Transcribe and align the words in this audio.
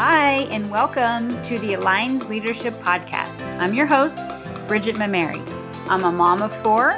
Hi, 0.00 0.46
and 0.52 0.70
welcome 0.70 1.42
to 1.42 1.58
the 1.58 1.74
Aligned 1.74 2.28
Leadership 2.28 2.72
Podcast. 2.74 3.44
I'm 3.58 3.74
your 3.74 3.86
host, 3.86 4.20
Bridget 4.68 4.94
Mimari. 4.94 5.42
I'm 5.90 6.04
a 6.04 6.12
mom 6.12 6.40
of 6.40 6.54
four 6.62 6.90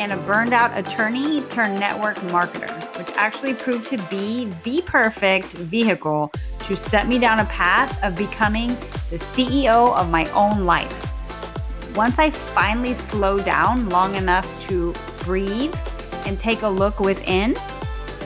and 0.00 0.10
a 0.10 0.16
burned 0.16 0.52
out 0.52 0.76
attorney 0.76 1.42
turned 1.42 1.78
network 1.78 2.16
marketer, 2.32 2.68
which 2.98 3.08
actually 3.16 3.54
proved 3.54 3.86
to 3.90 3.98
be 4.10 4.52
the 4.64 4.82
perfect 4.84 5.46
vehicle 5.46 6.32
to 6.64 6.76
set 6.76 7.06
me 7.06 7.20
down 7.20 7.38
a 7.38 7.44
path 7.44 8.02
of 8.02 8.16
becoming 8.16 8.70
the 9.10 9.16
CEO 9.16 9.94
of 9.94 10.10
my 10.10 10.28
own 10.32 10.64
life. 10.64 11.94
Once 11.94 12.18
I 12.18 12.30
finally 12.30 12.94
slowed 12.94 13.44
down 13.44 13.88
long 13.90 14.16
enough 14.16 14.60
to 14.62 14.92
breathe 15.22 15.72
and 16.26 16.36
take 16.36 16.62
a 16.62 16.68
look 16.68 16.98
within, 16.98 17.56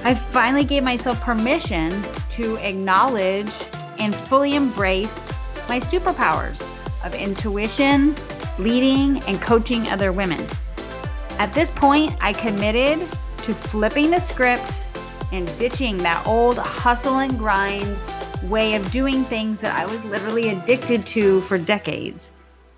I 0.03 0.15
finally 0.15 0.65
gave 0.65 0.83
myself 0.83 1.21
permission 1.21 1.93
to 2.31 2.57
acknowledge 2.67 3.53
and 3.99 4.15
fully 4.15 4.55
embrace 4.55 5.27
my 5.69 5.81
superpowers 5.81 6.63
of 7.05 7.15
intuition, 7.15 8.15
leading, 8.59 9.23
and 9.25 9.41
coaching 9.41 9.89
other 9.89 10.13
women. 10.13 10.45
At 11.39 11.53
this 11.53 11.71
point, 11.71 12.15
I 12.21 12.33
committed 12.33 13.01
to 13.01 13.55
flipping 13.55 14.11
the 14.11 14.21
script 14.21 14.85
and 15.33 15.47
ditching 15.59 15.99
that 15.99 16.27
old 16.27 16.59
hustle 16.59 17.19
and 17.19 17.39
grind 17.39 17.99
way 18.45 18.75
of 18.75 18.91
doing 18.91 19.25
things 19.25 19.61
that 19.61 19.79
I 19.79 19.87
was 19.87 20.05
literally 20.05 20.51
addicted 20.51 21.05
to 21.07 21.41
for 21.43 21.59
decades. 21.59 22.33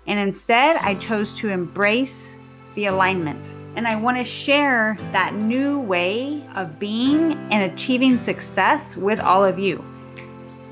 And 0.07 0.19
instead, 0.19 0.77
I 0.77 0.95
chose 0.95 1.33
to 1.35 1.49
embrace 1.49 2.35
the 2.75 2.85
alignment. 2.85 3.49
And 3.75 3.87
I 3.87 3.95
want 3.95 4.17
to 4.17 4.23
share 4.23 4.97
that 5.11 5.35
new 5.35 5.79
way 5.81 6.43
of 6.55 6.79
being 6.79 7.33
and 7.51 7.71
achieving 7.71 8.17
success 8.17 8.97
with 8.97 9.19
all 9.19 9.43
of 9.43 9.59
you. 9.59 9.83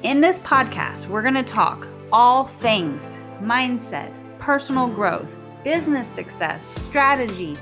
In 0.05 0.21
this 0.21 0.37
podcast, 0.37 1.07
we're 1.07 1.23
going 1.23 1.33
to 1.33 1.41
talk 1.41 1.87
all 2.13 2.43
things 2.43 3.17
mindset, 3.41 4.15
personal 4.37 4.87
growth, 4.87 5.35
business 5.63 6.07
success, 6.07 6.63
strategy, 6.83 7.57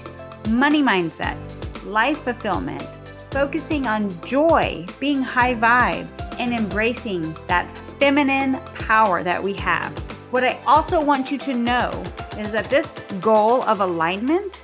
money 0.50 0.84
mindset, 0.84 1.38
life 1.86 2.18
fulfillment, 2.18 2.84
focusing 3.32 3.88
on 3.88 4.10
joy, 4.26 4.86
being 5.00 5.22
high 5.22 5.56
vibe, 5.56 6.06
and 6.38 6.54
embracing 6.54 7.22
that 7.48 7.66
feminine 7.98 8.60
power 8.74 9.24
that 9.24 9.42
we 9.42 9.54
have. 9.54 9.98
What 10.34 10.44
I 10.44 10.60
also 10.68 11.02
want 11.02 11.32
you 11.32 11.38
to 11.38 11.54
know 11.54 11.92
is 12.38 12.52
that 12.52 12.66
this 12.66 13.00
goal 13.22 13.64
of 13.64 13.80
alignment 13.80 14.62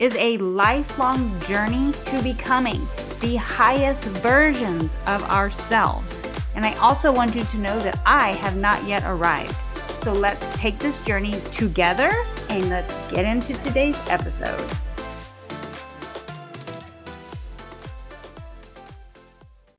is 0.00 0.16
a 0.16 0.38
lifelong 0.38 1.40
journey 1.42 1.92
to 2.06 2.20
becoming 2.20 2.80
the 3.20 3.36
highest 3.36 4.06
versions 4.06 4.96
of 5.06 5.22
ourselves. 5.30 6.21
And 6.54 6.66
I 6.66 6.74
also 6.74 7.12
want 7.12 7.34
you 7.34 7.44
to 7.44 7.58
know 7.58 7.78
that 7.80 8.00
I 8.04 8.32
have 8.32 8.56
not 8.56 8.84
yet 8.86 9.02
arrived. 9.04 9.56
So 10.02 10.12
let's 10.12 10.52
take 10.58 10.78
this 10.78 11.00
journey 11.00 11.40
together 11.52 12.12
and 12.50 12.68
let's 12.68 12.92
get 13.10 13.24
into 13.24 13.54
today's 13.54 13.98
episode. 14.08 14.68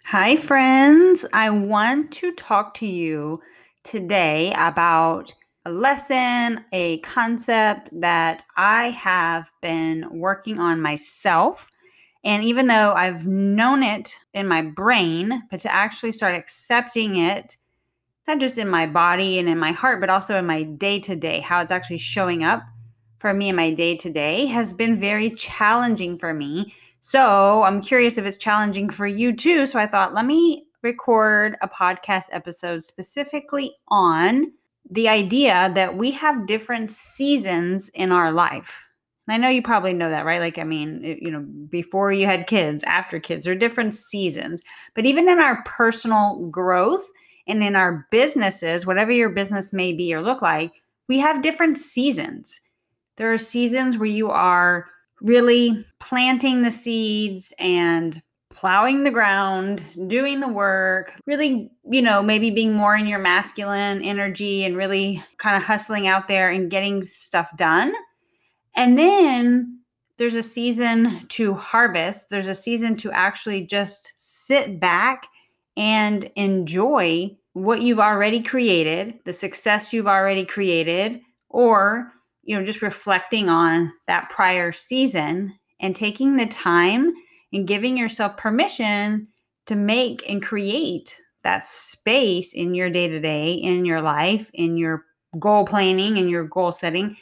Hi, 0.05 0.35
friends. 0.37 1.25
I 1.33 1.49
want 1.49 2.11
to 2.13 2.31
talk 2.33 2.75
to 2.75 2.85
you 2.85 3.41
today 3.83 4.53
about 4.55 5.33
a 5.65 5.71
lesson, 5.71 6.63
a 6.71 6.99
concept 6.99 7.89
that 7.99 8.43
I 8.55 8.91
have 8.91 9.51
been 9.61 10.07
working 10.11 10.59
on 10.59 10.81
myself 10.81 11.67
and 12.23 12.43
even 12.43 12.67
though 12.67 12.93
I've 12.93 13.27
known 13.27 13.83
it 13.83 14.15
in 14.33 14.47
my 14.47 14.61
brain, 14.61 15.43
but 15.51 15.59
to 15.61 15.73
actually 15.73 16.13
start 16.13 16.35
accepting 16.35 17.17
it, 17.17 17.57
not 18.27 18.39
just 18.39 18.57
in 18.57 18.69
my 18.69 18.87
body 18.87 19.39
and 19.39 19.49
in 19.49 19.59
my 19.59 19.71
heart, 19.71 19.99
but 19.99 20.09
also 20.09 20.37
in 20.37 20.45
my 20.45 20.63
day 20.63 20.99
to 20.99 21.15
day, 21.15 21.41
how 21.41 21.61
it's 21.61 21.71
actually 21.71 21.97
showing 21.97 22.43
up 22.43 22.63
for 23.19 23.33
me 23.33 23.49
in 23.49 23.55
my 23.55 23.71
day 23.71 23.95
to 23.95 24.09
day 24.09 24.45
has 24.45 24.73
been 24.73 24.97
very 24.97 25.29
challenging 25.31 26.17
for 26.17 26.33
me. 26.33 26.73
So 26.99 27.63
I'm 27.63 27.81
curious 27.81 28.17
if 28.17 28.25
it's 28.25 28.37
challenging 28.37 28.89
for 28.89 29.07
you 29.07 29.35
too. 29.35 29.65
So 29.65 29.79
I 29.79 29.87
thought, 29.87 30.13
let 30.13 30.25
me 30.25 30.65
record 30.81 31.57
a 31.61 31.67
podcast 31.67 32.25
episode 32.31 32.83
specifically 32.83 33.73
on 33.87 34.51
the 34.89 35.07
idea 35.07 35.71
that 35.75 35.97
we 35.97 36.11
have 36.11 36.47
different 36.47 36.91
seasons 36.91 37.89
in 37.89 38.11
our 38.11 38.31
life. 38.31 38.85
And 39.27 39.33
I 39.33 39.37
know 39.37 39.49
you 39.49 39.61
probably 39.61 39.93
know 39.93 40.09
that, 40.09 40.25
right? 40.25 40.39
Like, 40.39 40.57
I 40.57 40.63
mean, 40.63 41.03
it, 41.03 41.19
you 41.21 41.31
know, 41.31 41.45
before 41.69 42.11
you 42.11 42.25
had 42.25 42.47
kids, 42.47 42.83
after 42.83 43.19
kids, 43.19 43.45
there 43.45 43.53
are 43.53 43.57
different 43.57 43.95
seasons. 43.95 44.61
But 44.95 45.05
even 45.05 45.29
in 45.29 45.39
our 45.39 45.63
personal 45.63 46.47
growth 46.51 47.09
and 47.47 47.63
in 47.63 47.75
our 47.75 48.07
businesses, 48.11 48.85
whatever 48.85 49.11
your 49.11 49.29
business 49.29 49.71
may 49.71 49.93
be 49.93 50.13
or 50.13 50.21
look 50.21 50.41
like, 50.41 50.73
we 51.07 51.19
have 51.19 51.41
different 51.41 51.77
seasons. 51.77 52.59
There 53.15 53.31
are 53.31 53.37
seasons 53.37 53.97
where 53.97 54.07
you 54.07 54.29
are 54.29 54.87
really 55.21 55.85
planting 55.99 56.61
the 56.61 56.71
seeds 56.71 57.53
and 57.59 58.21
plowing 58.49 59.03
the 59.03 59.11
ground, 59.11 59.83
doing 60.07 60.39
the 60.39 60.47
work, 60.47 61.19
really, 61.25 61.71
you 61.89 62.01
know, 62.01 62.21
maybe 62.21 62.51
being 62.51 62.73
more 62.73 62.95
in 62.95 63.07
your 63.07 63.19
masculine 63.19 64.01
energy 64.03 64.63
and 64.63 64.77
really 64.77 65.23
kind 65.37 65.55
of 65.55 65.63
hustling 65.63 66.07
out 66.07 66.27
there 66.27 66.49
and 66.49 66.69
getting 66.69 67.05
stuff 67.07 67.49
done. 67.57 67.93
And 68.75 68.97
then 68.97 69.79
there's 70.17 70.35
a 70.35 70.43
season 70.43 71.25
to 71.29 71.53
harvest, 71.53 72.29
there's 72.29 72.47
a 72.47 72.55
season 72.55 72.95
to 72.97 73.11
actually 73.11 73.65
just 73.65 74.13
sit 74.15 74.79
back 74.79 75.27
and 75.75 76.23
enjoy 76.35 77.35
what 77.53 77.81
you've 77.81 77.99
already 77.99 78.41
created, 78.41 79.19
the 79.25 79.33
success 79.33 79.93
you've 79.93 80.07
already 80.07 80.45
created, 80.45 81.21
or 81.49 82.11
you 82.43 82.57
know, 82.57 82.63
just 82.63 82.81
reflecting 82.81 83.47
on 83.47 83.91
that 84.07 84.29
prior 84.29 84.71
season 84.71 85.53
and 85.79 85.95
taking 85.95 86.35
the 86.35 86.45
time 86.45 87.13
and 87.53 87.67
giving 87.67 87.95
yourself 87.95 88.35
permission 88.37 89.27
to 89.65 89.75
make 89.75 90.27
and 90.27 90.43
create 90.43 91.19
that 91.43 91.63
space 91.63 92.53
in 92.53 92.73
your 92.73 92.89
day 92.89 93.07
to 93.07 93.19
day, 93.19 93.53
in 93.53 93.85
your 93.85 94.01
life, 94.01 94.49
in 94.53 94.77
your 94.77 95.05
goal 95.39 95.65
planning, 95.65 96.17
and 96.17 96.29
your 96.29 96.43
goal 96.43 96.71
setting 96.71 97.15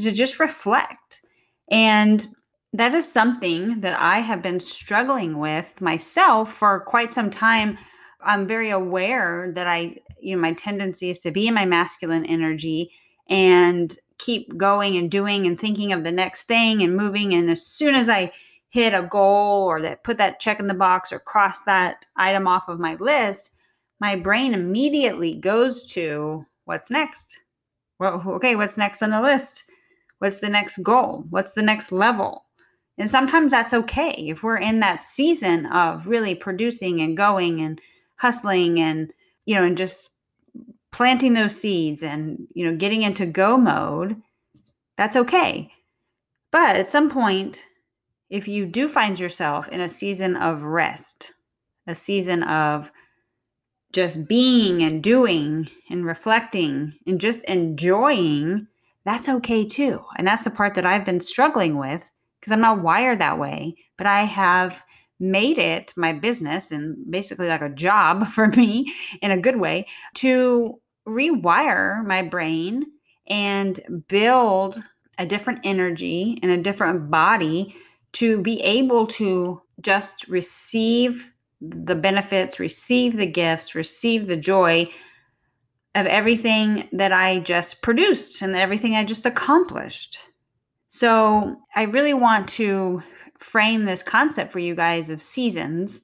to 0.00 0.12
just 0.12 0.38
reflect. 0.38 1.22
And 1.70 2.28
that 2.72 2.94
is 2.94 3.10
something 3.10 3.80
that 3.80 3.98
I 3.98 4.20
have 4.20 4.42
been 4.42 4.60
struggling 4.60 5.38
with 5.38 5.80
myself 5.80 6.52
for 6.52 6.80
quite 6.80 7.12
some 7.12 7.30
time. 7.30 7.78
I'm 8.20 8.46
very 8.46 8.70
aware 8.70 9.52
that 9.54 9.66
I, 9.66 9.96
you 10.20 10.34
know, 10.34 10.42
my 10.42 10.52
tendency 10.52 11.10
is 11.10 11.20
to 11.20 11.30
be 11.30 11.48
in 11.48 11.54
my 11.54 11.64
masculine 11.64 12.26
energy 12.26 12.90
and 13.28 13.96
keep 14.18 14.56
going 14.56 14.96
and 14.96 15.10
doing 15.10 15.46
and 15.46 15.58
thinking 15.58 15.92
of 15.92 16.04
the 16.04 16.12
next 16.12 16.44
thing 16.44 16.82
and 16.82 16.96
moving. 16.96 17.34
And 17.34 17.50
as 17.50 17.64
soon 17.64 17.94
as 17.94 18.08
I 18.08 18.32
hit 18.70 18.92
a 18.92 19.02
goal 19.02 19.64
or 19.64 19.80
that 19.80 20.04
put 20.04 20.18
that 20.18 20.40
check 20.40 20.60
in 20.60 20.66
the 20.66 20.74
box 20.74 21.12
or 21.12 21.20
cross 21.20 21.62
that 21.62 22.04
item 22.16 22.46
off 22.46 22.68
of 22.68 22.80
my 22.80 22.96
list, 22.96 23.52
my 24.00 24.14
brain 24.16 24.54
immediately 24.54 25.34
goes 25.34 25.84
to 25.92 26.44
what's 26.64 26.90
next. 26.90 27.40
Well, 27.98 28.22
okay, 28.26 28.56
what's 28.56 28.76
next 28.76 29.02
on 29.02 29.10
the 29.10 29.20
list? 29.20 29.64
What's 30.18 30.38
the 30.38 30.48
next 30.48 30.82
goal? 30.82 31.24
What's 31.30 31.52
the 31.52 31.62
next 31.62 31.92
level? 31.92 32.44
And 32.98 33.08
sometimes 33.08 33.52
that's 33.52 33.72
okay 33.72 34.14
if 34.28 34.42
we're 34.42 34.56
in 34.56 34.80
that 34.80 35.02
season 35.02 35.66
of 35.66 36.08
really 36.08 36.34
producing 36.34 37.00
and 37.00 37.16
going 37.16 37.60
and 37.60 37.80
hustling 38.16 38.80
and, 38.80 39.12
you 39.46 39.54
know, 39.54 39.64
and 39.64 39.76
just 39.76 40.10
planting 40.90 41.34
those 41.34 41.54
seeds 41.54 42.02
and, 42.02 42.48
you 42.54 42.64
know, 42.64 42.76
getting 42.76 43.02
into 43.02 43.24
go 43.24 43.56
mode. 43.56 44.20
That's 44.96 45.14
okay. 45.14 45.70
But 46.50 46.76
at 46.76 46.90
some 46.90 47.08
point, 47.08 47.62
if 48.30 48.48
you 48.48 48.66
do 48.66 48.88
find 48.88 49.18
yourself 49.18 49.68
in 49.68 49.80
a 49.80 49.88
season 49.88 50.36
of 50.36 50.64
rest, 50.64 51.32
a 51.86 51.94
season 51.94 52.42
of 52.42 52.90
just 53.92 54.28
being 54.28 54.82
and 54.82 55.02
doing 55.02 55.70
and 55.88 56.04
reflecting 56.04 56.94
and 57.06 57.20
just 57.20 57.44
enjoying 57.44 58.66
that's 59.08 59.28
okay 59.28 59.64
too. 59.64 60.00
And 60.16 60.26
that's 60.26 60.44
the 60.44 60.50
part 60.50 60.74
that 60.74 60.86
I've 60.86 61.04
been 61.04 61.20
struggling 61.20 61.78
with 61.78 62.10
because 62.40 62.52
I'm 62.52 62.60
not 62.60 62.82
wired 62.82 63.18
that 63.20 63.38
way, 63.38 63.76
but 63.96 64.06
I 64.06 64.24
have 64.24 64.82
made 65.20 65.58
it 65.58 65.92
my 65.96 66.12
business 66.12 66.70
and 66.70 66.96
basically 67.10 67.48
like 67.48 67.62
a 67.62 67.68
job 67.68 68.28
for 68.34 68.48
me 68.48 68.92
in 69.22 69.30
a 69.30 69.40
good 69.40 69.58
way 69.58 69.86
to 70.16 70.80
rewire 71.06 72.04
my 72.04 72.22
brain 72.22 72.84
and 73.28 74.04
build 74.08 74.82
a 75.18 75.26
different 75.26 75.60
energy 75.64 76.38
and 76.42 76.52
a 76.52 76.62
different 76.62 77.10
body 77.10 77.74
to 78.12 78.40
be 78.40 78.60
able 78.60 79.06
to 79.06 79.60
just 79.80 80.26
receive 80.28 81.32
the 81.60 81.94
benefits, 81.94 82.60
receive 82.60 83.16
the 83.16 83.26
gifts, 83.26 83.74
receive 83.74 84.26
the 84.26 84.36
joy 84.36 84.86
of 85.94 86.06
everything 86.06 86.88
that 86.92 87.12
I 87.12 87.40
just 87.40 87.82
produced 87.82 88.42
and 88.42 88.54
everything 88.54 88.94
I 88.94 89.04
just 89.04 89.26
accomplished. 89.26 90.18
So, 90.90 91.56
I 91.76 91.82
really 91.82 92.14
want 92.14 92.48
to 92.50 93.02
frame 93.38 93.84
this 93.84 94.02
concept 94.02 94.52
for 94.52 94.58
you 94.58 94.74
guys 94.74 95.10
of 95.10 95.22
seasons 95.22 96.02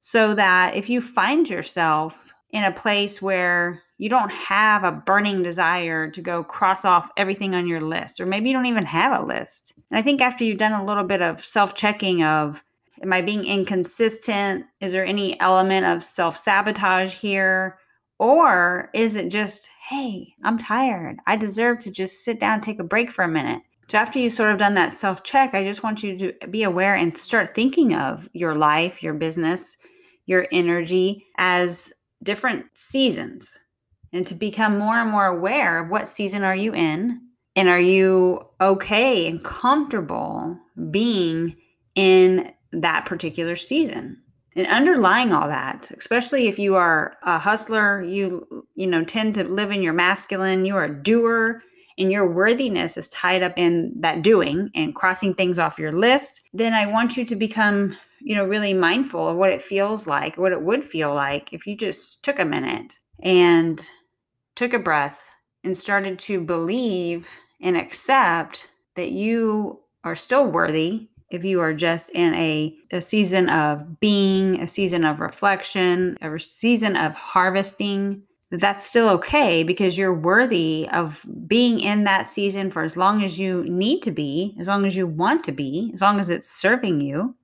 so 0.00 0.34
that 0.34 0.74
if 0.74 0.88
you 0.88 1.00
find 1.00 1.48
yourself 1.48 2.32
in 2.52 2.64
a 2.64 2.72
place 2.72 3.20
where 3.20 3.82
you 3.98 4.08
don't 4.08 4.32
have 4.32 4.82
a 4.82 4.92
burning 4.92 5.42
desire 5.42 6.10
to 6.10 6.20
go 6.22 6.42
cross 6.42 6.84
off 6.84 7.10
everything 7.16 7.54
on 7.54 7.68
your 7.68 7.82
list, 7.82 8.18
or 8.18 8.26
maybe 8.26 8.48
you 8.48 8.54
don't 8.54 8.66
even 8.66 8.86
have 8.86 9.20
a 9.20 9.24
list. 9.24 9.74
And 9.90 9.98
I 9.98 10.02
think 10.02 10.22
after 10.22 10.42
you've 10.42 10.58
done 10.58 10.72
a 10.72 10.84
little 10.84 11.04
bit 11.04 11.20
of 11.20 11.44
self 11.44 11.74
checking 11.74 12.24
of, 12.24 12.64
am 13.02 13.12
I 13.12 13.20
being 13.20 13.44
inconsistent? 13.44 14.64
Is 14.80 14.92
there 14.92 15.04
any 15.04 15.38
element 15.40 15.84
of 15.86 16.02
self 16.02 16.36
sabotage 16.36 17.14
here? 17.14 17.78
Or 18.20 18.90
is 18.92 19.16
it 19.16 19.30
just, 19.30 19.70
hey, 19.88 20.34
I'm 20.44 20.58
tired. 20.58 21.16
I 21.26 21.36
deserve 21.36 21.78
to 21.80 21.90
just 21.90 22.22
sit 22.22 22.38
down 22.38 22.60
take 22.60 22.78
a 22.78 22.84
break 22.84 23.10
for 23.10 23.24
a 23.24 23.28
minute. 23.28 23.62
So, 23.88 23.96
after 23.96 24.18
you've 24.18 24.34
sort 24.34 24.52
of 24.52 24.58
done 24.58 24.74
that 24.74 24.92
self 24.92 25.24
check, 25.24 25.54
I 25.54 25.64
just 25.64 25.82
want 25.82 26.02
you 26.02 26.16
to 26.18 26.46
be 26.48 26.62
aware 26.62 26.94
and 26.94 27.16
start 27.16 27.54
thinking 27.54 27.94
of 27.94 28.28
your 28.34 28.54
life, 28.54 29.02
your 29.02 29.14
business, 29.14 29.78
your 30.26 30.46
energy 30.52 31.26
as 31.38 31.94
different 32.22 32.66
seasons 32.74 33.58
and 34.12 34.26
to 34.26 34.34
become 34.34 34.78
more 34.78 34.96
and 34.96 35.10
more 35.10 35.26
aware 35.26 35.82
of 35.82 35.88
what 35.88 36.08
season 36.08 36.44
are 36.44 36.54
you 36.54 36.74
in 36.74 37.20
and 37.56 37.68
are 37.68 37.80
you 37.80 38.40
okay 38.60 39.26
and 39.26 39.42
comfortable 39.42 40.58
being 40.90 41.56
in 41.94 42.52
that 42.72 43.06
particular 43.06 43.56
season 43.56 44.19
and 44.56 44.66
underlying 44.66 45.32
all 45.32 45.48
that 45.48 45.90
especially 45.96 46.48
if 46.48 46.58
you 46.58 46.74
are 46.74 47.16
a 47.22 47.38
hustler 47.38 48.02
you 48.02 48.66
you 48.74 48.86
know 48.86 49.04
tend 49.04 49.34
to 49.34 49.44
live 49.44 49.70
in 49.70 49.82
your 49.82 49.92
masculine 49.92 50.64
you 50.64 50.76
are 50.76 50.84
a 50.84 51.02
doer 51.02 51.62
and 51.98 52.10
your 52.10 52.26
worthiness 52.26 52.96
is 52.96 53.08
tied 53.10 53.42
up 53.42 53.52
in 53.56 53.92
that 53.96 54.22
doing 54.22 54.70
and 54.74 54.94
crossing 54.94 55.34
things 55.34 55.58
off 55.58 55.78
your 55.78 55.92
list 55.92 56.42
then 56.52 56.72
i 56.72 56.86
want 56.86 57.16
you 57.16 57.24
to 57.24 57.36
become 57.36 57.96
you 58.20 58.36
know, 58.36 58.44
really 58.44 58.74
mindful 58.74 59.28
of 59.28 59.36
what 59.36 59.50
it 59.50 59.62
feels 59.62 60.06
like, 60.06 60.36
what 60.36 60.52
it 60.52 60.62
would 60.62 60.84
feel 60.84 61.14
like 61.14 61.52
if 61.52 61.66
you 61.66 61.76
just 61.76 62.22
took 62.22 62.38
a 62.38 62.44
minute 62.44 62.98
and 63.22 63.86
took 64.56 64.74
a 64.74 64.78
breath 64.78 65.22
and 65.64 65.76
started 65.76 66.18
to 66.18 66.40
believe 66.40 67.28
and 67.62 67.76
accept 67.76 68.70
that 68.96 69.12
you 69.12 69.80
are 70.04 70.14
still 70.14 70.46
worthy 70.46 71.08
if 71.30 71.44
you 71.44 71.60
are 71.60 71.72
just 71.72 72.10
in 72.10 72.34
a, 72.34 72.74
a 72.90 73.00
season 73.00 73.48
of 73.48 74.00
being, 74.00 74.60
a 74.60 74.66
season 74.66 75.04
of 75.04 75.20
reflection, 75.20 76.16
a 76.20 76.38
season 76.38 76.96
of 76.96 77.14
harvesting, 77.14 78.22
that's 78.52 78.84
still 78.84 79.08
okay 79.08 79.62
because 79.62 79.96
you're 79.96 80.14
worthy 80.14 80.88
of 80.90 81.24
being 81.46 81.78
in 81.78 82.02
that 82.04 82.26
season 82.26 82.68
for 82.68 82.82
as 82.82 82.96
long 82.96 83.22
as 83.22 83.38
you 83.38 83.64
need 83.64 84.02
to 84.02 84.10
be, 84.10 84.56
as 84.58 84.66
long 84.66 84.84
as 84.84 84.96
you 84.96 85.06
want 85.06 85.44
to 85.44 85.52
be, 85.52 85.90
as 85.94 86.00
long 86.00 86.18
as 86.18 86.30
it's 86.30 86.48
serving 86.48 87.00
you. 87.00 87.34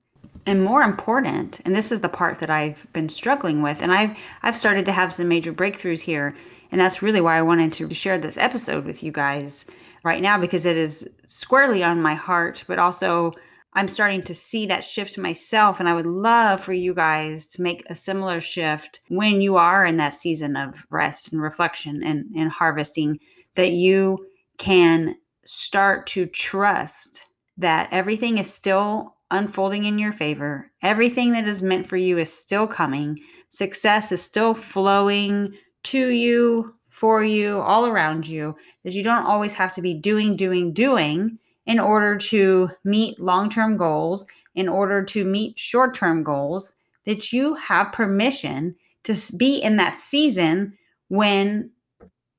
And 0.45 0.63
more 0.63 0.81
important 0.81 1.59
and 1.65 1.75
this 1.75 1.91
is 1.91 1.99
the 1.99 2.07
part 2.07 2.39
that 2.39 2.49
i've 2.49 2.87
been 2.93 3.09
struggling 3.09 3.61
with 3.61 3.81
and 3.81 3.91
i've 3.91 4.17
i've 4.43 4.55
started 4.55 4.85
to 4.85 4.93
have 4.93 5.13
some 5.13 5.27
major 5.27 5.51
breakthroughs 5.51 5.99
here 5.99 6.33
and 6.71 6.79
that's 6.79 7.01
really 7.01 7.19
why 7.19 7.37
i 7.37 7.41
wanted 7.41 7.73
to 7.73 7.93
share 7.93 8.17
this 8.17 8.37
episode 8.37 8.85
with 8.85 9.03
you 9.03 9.11
guys 9.11 9.65
right 10.05 10.21
now 10.21 10.39
because 10.39 10.65
it 10.65 10.77
is 10.77 11.09
squarely 11.25 11.83
on 11.83 12.01
my 12.01 12.15
heart 12.15 12.63
but 12.65 12.79
also 12.79 13.33
i'm 13.77 13.87
starting 13.87 14.21
to 14.21 14.35
see 14.35 14.65
that 14.65 14.83
shift 14.83 15.17
myself 15.17 15.79
and 15.79 15.87
i 15.87 15.93
would 15.93 16.05
love 16.05 16.61
for 16.61 16.73
you 16.73 16.93
guys 16.93 17.45
to 17.45 17.61
make 17.61 17.83
a 17.89 17.95
similar 17.95 18.41
shift 18.41 18.99
when 19.07 19.39
you 19.39 19.55
are 19.55 19.85
in 19.85 19.95
that 19.95 20.13
season 20.13 20.57
of 20.57 20.85
rest 20.89 21.31
and 21.31 21.41
reflection 21.41 22.03
and, 22.03 22.25
and 22.35 22.51
harvesting 22.51 23.17
that 23.55 23.71
you 23.71 24.17
can 24.57 25.15
start 25.45 26.05
to 26.07 26.25
trust 26.25 27.23
that 27.57 27.87
everything 27.91 28.37
is 28.37 28.53
still 28.53 29.15
unfolding 29.31 29.85
in 29.85 29.97
your 29.99 30.11
favor. 30.11 30.71
Everything 30.81 31.31
that 31.33 31.47
is 31.47 31.61
meant 31.61 31.87
for 31.87 31.97
you 31.97 32.17
is 32.17 32.31
still 32.31 32.67
coming. 32.67 33.19
Success 33.49 34.11
is 34.11 34.21
still 34.21 34.53
flowing 34.53 35.53
to 35.83 36.09
you, 36.09 36.73
for 36.89 37.23
you, 37.23 37.59
all 37.59 37.85
around 37.85 38.27
you. 38.27 38.55
That 38.83 38.93
you 38.93 39.03
don't 39.03 39.25
always 39.25 39.53
have 39.53 39.73
to 39.73 39.81
be 39.81 39.93
doing, 39.93 40.35
doing, 40.35 40.73
doing 40.73 41.39
in 41.67 41.79
order 41.79 42.17
to 42.17 42.69
meet 42.83 43.19
long 43.19 43.49
term 43.49 43.77
goals, 43.77 44.25
in 44.55 44.67
order 44.67 45.03
to 45.03 45.23
meet 45.23 45.59
short 45.59 45.93
term 45.93 46.23
goals. 46.23 46.73
That 47.05 47.31
you 47.31 47.53
have 47.53 47.93
permission 47.93 48.75
to 49.03 49.15
be 49.37 49.57
in 49.57 49.77
that 49.77 49.97
season 49.97 50.77
when 51.07 51.71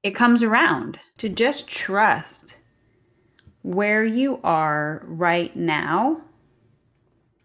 it 0.03 0.15
comes 0.15 0.43
around. 0.43 0.99
To 1.19 1.29
just 1.29 1.69
trust 1.69 2.57
where 3.63 4.05
you 4.05 4.41
are 4.45 5.03
right 5.07 5.55
now 5.57 6.21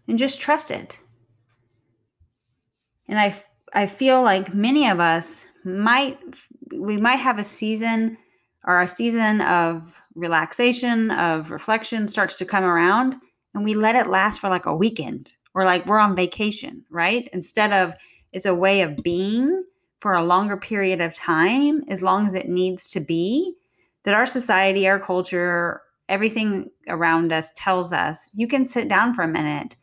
and 0.06 0.18
just 0.18 0.40
trust 0.40 0.70
it. 0.70 0.98
And 3.08 3.18
I, 3.18 3.34
I 3.72 3.86
feel 3.86 4.22
like 4.22 4.54
many 4.54 4.88
of 4.88 5.00
us 5.00 5.46
might, 5.64 6.18
we 6.74 6.96
might 6.96 7.16
have 7.16 7.38
a 7.38 7.44
season 7.44 8.16
or 8.64 8.80
a 8.80 8.88
season 8.88 9.40
of 9.42 9.94
relaxation, 10.14 11.10
of 11.10 11.50
reflection 11.50 12.08
starts 12.08 12.36
to 12.36 12.44
come 12.44 12.64
around, 12.64 13.16
and 13.54 13.64
we 13.64 13.74
let 13.74 13.96
it 13.96 14.08
last 14.08 14.40
for 14.40 14.48
like 14.48 14.66
a 14.66 14.74
weekend 14.74 15.34
or 15.54 15.64
like 15.64 15.86
we're 15.86 15.98
on 15.98 16.16
vacation, 16.16 16.84
right? 16.90 17.28
Instead 17.32 17.72
of 17.72 17.94
it's 18.32 18.46
a 18.46 18.54
way 18.54 18.82
of 18.82 18.96
being 18.96 19.64
for 20.00 20.14
a 20.14 20.22
longer 20.22 20.56
period 20.56 21.00
of 21.00 21.14
time, 21.14 21.82
as 21.88 22.02
long 22.02 22.26
as 22.26 22.34
it 22.34 22.48
needs 22.48 22.88
to 22.88 23.00
be, 23.00 23.54
that 24.02 24.14
our 24.14 24.26
society, 24.26 24.86
our 24.86 25.00
culture, 25.00 25.80
everything 26.08 26.70
around 26.88 27.32
us 27.32 27.52
tells 27.56 27.92
us 27.92 28.30
you 28.34 28.46
can 28.46 28.66
sit 28.66 28.88
down 28.88 29.14
for 29.14 29.22
a 29.22 29.28
minute 29.28 29.76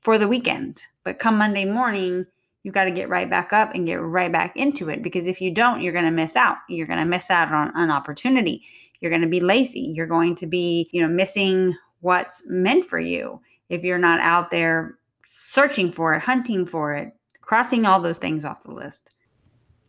for 0.00 0.18
the 0.18 0.28
weekend. 0.28 0.84
But 1.04 1.18
come 1.18 1.36
Monday 1.36 1.64
morning, 1.64 2.26
you've 2.62 2.74
got 2.74 2.84
to 2.84 2.90
get 2.90 3.08
right 3.08 3.28
back 3.28 3.52
up 3.52 3.74
and 3.74 3.86
get 3.86 4.00
right 4.00 4.30
back 4.30 4.56
into 4.56 4.88
it 4.88 5.02
because 5.02 5.26
if 5.26 5.40
you 5.40 5.50
don't, 5.50 5.80
you're 5.80 5.92
going 5.92 6.04
to 6.04 6.10
miss 6.10 6.36
out. 6.36 6.56
You're 6.68 6.86
going 6.86 6.98
to 6.98 7.04
miss 7.04 7.30
out 7.30 7.52
on 7.52 7.72
an 7.74 7.90
opportunity. 7.90 8.62
You're 9.00 9.10
going 9.10 9.22
to 9.22 9.28
be 9.28 9.40
lazy. 9.40 9.92
You're 9.94 10.06
going 10.06 10.34
to 10.36 10.46
be, 10.46 10.88
you 10.92 11.00
know, 11.00 11.08
missing 11.08 11.74
what's 12.00 12.42
meant 12.48 12.86
for 12.86 12.98
you 12.98 13.40
if 13.68 13.84
you're 13.84 13.98
not 13.98 14.20
out 14.20 14.50
there 14.50 14.98
searching 15.24 15.90
for 15.90 16.14
it, 16.14 16.22
hunting 16.22 16.66
for 16.66 16.94
it, 16.94 17.12
crossing 17.40 17.86
all 17.86 18.00
those 18.00 18.18
things 18.18 18.44
off 18.44 18.62
the 18.62 18.74
list. 18.74 19.14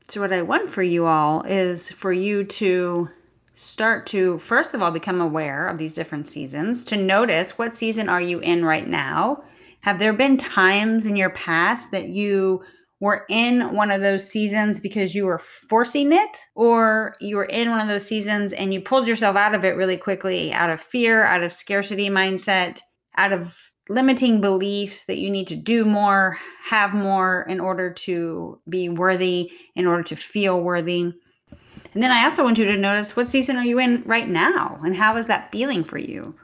So, 0.07 0.21
what 0.21 0.33
I 0.33 0.41
want 0.41 0.69
for 0.69 0.83
you 0.83 1.05
all 1.05 1.43
is 1.43 1.89
for 1.89 2.11
you 2.11 2.43
to 2.43 3.07
start 3.53 4.05
to, 4.07 4.39
first 4.39 4.73
of 4.73 4.81
all, 4.81 4.91
become 4.91 5.21
aware 5.21 5.67
of 5.67 5.77
these 5.77 5.93
different 5.93 6.27
seasons, 6.27 6.83
to 6.85 6.97
notice 6.97 7.57
what 7.57 7.75
season 7.75 8.09
are 8.09 8.21
you 8.21 8.39
in 8.39 8.65
right 8.65 8.87
now 8.87 9.43
have 9.81 9.99
there 9.99 10.13
been 10.13 10.37
times 10.37 11.05
in 11.05 11.15
your 11.15 11.31
past 11.31 11.91
that 11.91 12.09
you 12.09 12.63
were 12.99 13.25
in 13.29 13.73
one 13.73 13.89
of 13.89 14.01
those 14.01 14.29
seasons 14.29 14.79
because 14.79 15.15
you 15.15 15.25
were 15.25 15.39
forcing 15.39 16.13
it, 16.13 16.37
or 16.53 17.15
you 17.19 17.35
were 17.35 17.45
in 17.45 17.71
one 17.71 17.81
of 17.81 17.87
those 17.87 18.05
seasons 18.05 18.53
and 18.53 18.73
you 18.73 18.79
pulled 18.79 19.07
yourself 19.07 19.35
out 19.35 19.55
of 19.55 19.65
it 19.65 19.75
really 19.75 19.97
quickly 19.97 20.53
out 20.53 20.69
of 20.69 20.79
fear, 20.79 21.23
out 21.23 21.43
of 21.43 21.51
scarcity 21.51 22.09
mindset, 22.09 22.79
out 23.17 23.33
of 23.33 23.71
limiting 23.89 24.39
beliefs 24.39 25.05
that 25.05 25.17
you 25.17 25.31
need 25.31 25.47
to 25.47 25.55
do 25.55 25.83
more, 25.83 26.37
have 26.63 26.93
more 26.93 27.45
in 27.49 27.59
order 27.59 27.91
to 27.91 28.59
be 28.69 28.87
worthy, 28.87 29.51
in 29.75 29.87
order 29.87 30.03
to 30.03 30.15
feel 30.15 30.61
worthy? 30.61 31.11
And 31.93 32.03
then 32.03 32.11
I 32.11 32.23
also 32.23 32.43
want 32.43 32.59
you 32.59 32.65
to 32.65 32.77
notice 32.77 33.15
what 33.15 33.27
season 33.27 33.57
are 33.57 33.65
you 33.65 33.79
in 33.79 34.03
right 34.05 34.29
now 34.29 34.79
and 34.83 34.95
how 34.95 35.17
is 35.17 35.27
that 35.27 35.51
feeling 35.51 35.83
for 35.83 35.97
you? 35.97 36.35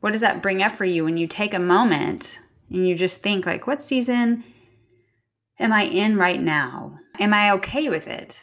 What 0.00 0.12
does 0.12 0.20
that 0.20 0.42
bring 0.42 0.62
up 0.62 0.72
for 0.72 0.84
you 0.84 1.04
when 1.04 1.16
you 1.16 1.26
take 1.26 1.54
a 1.54 1.58
moment 1.58 2.40
and 2.70 2.86
you 2.86 2.94
just 2.94 3.20
think 3.22 3.46
like 3.46 3.66
what 3.66 3.82
season 3.82 4.44
am 5.58 5.72
i 5.72 5.82
in 5.82 6.16
right 6.16 6.40
now? 6.40 6.98
Am 7.18 7.34
i 7.34 7.52
okay 7.52 7.88
with 7.88 8.08
it? 8.08 8.40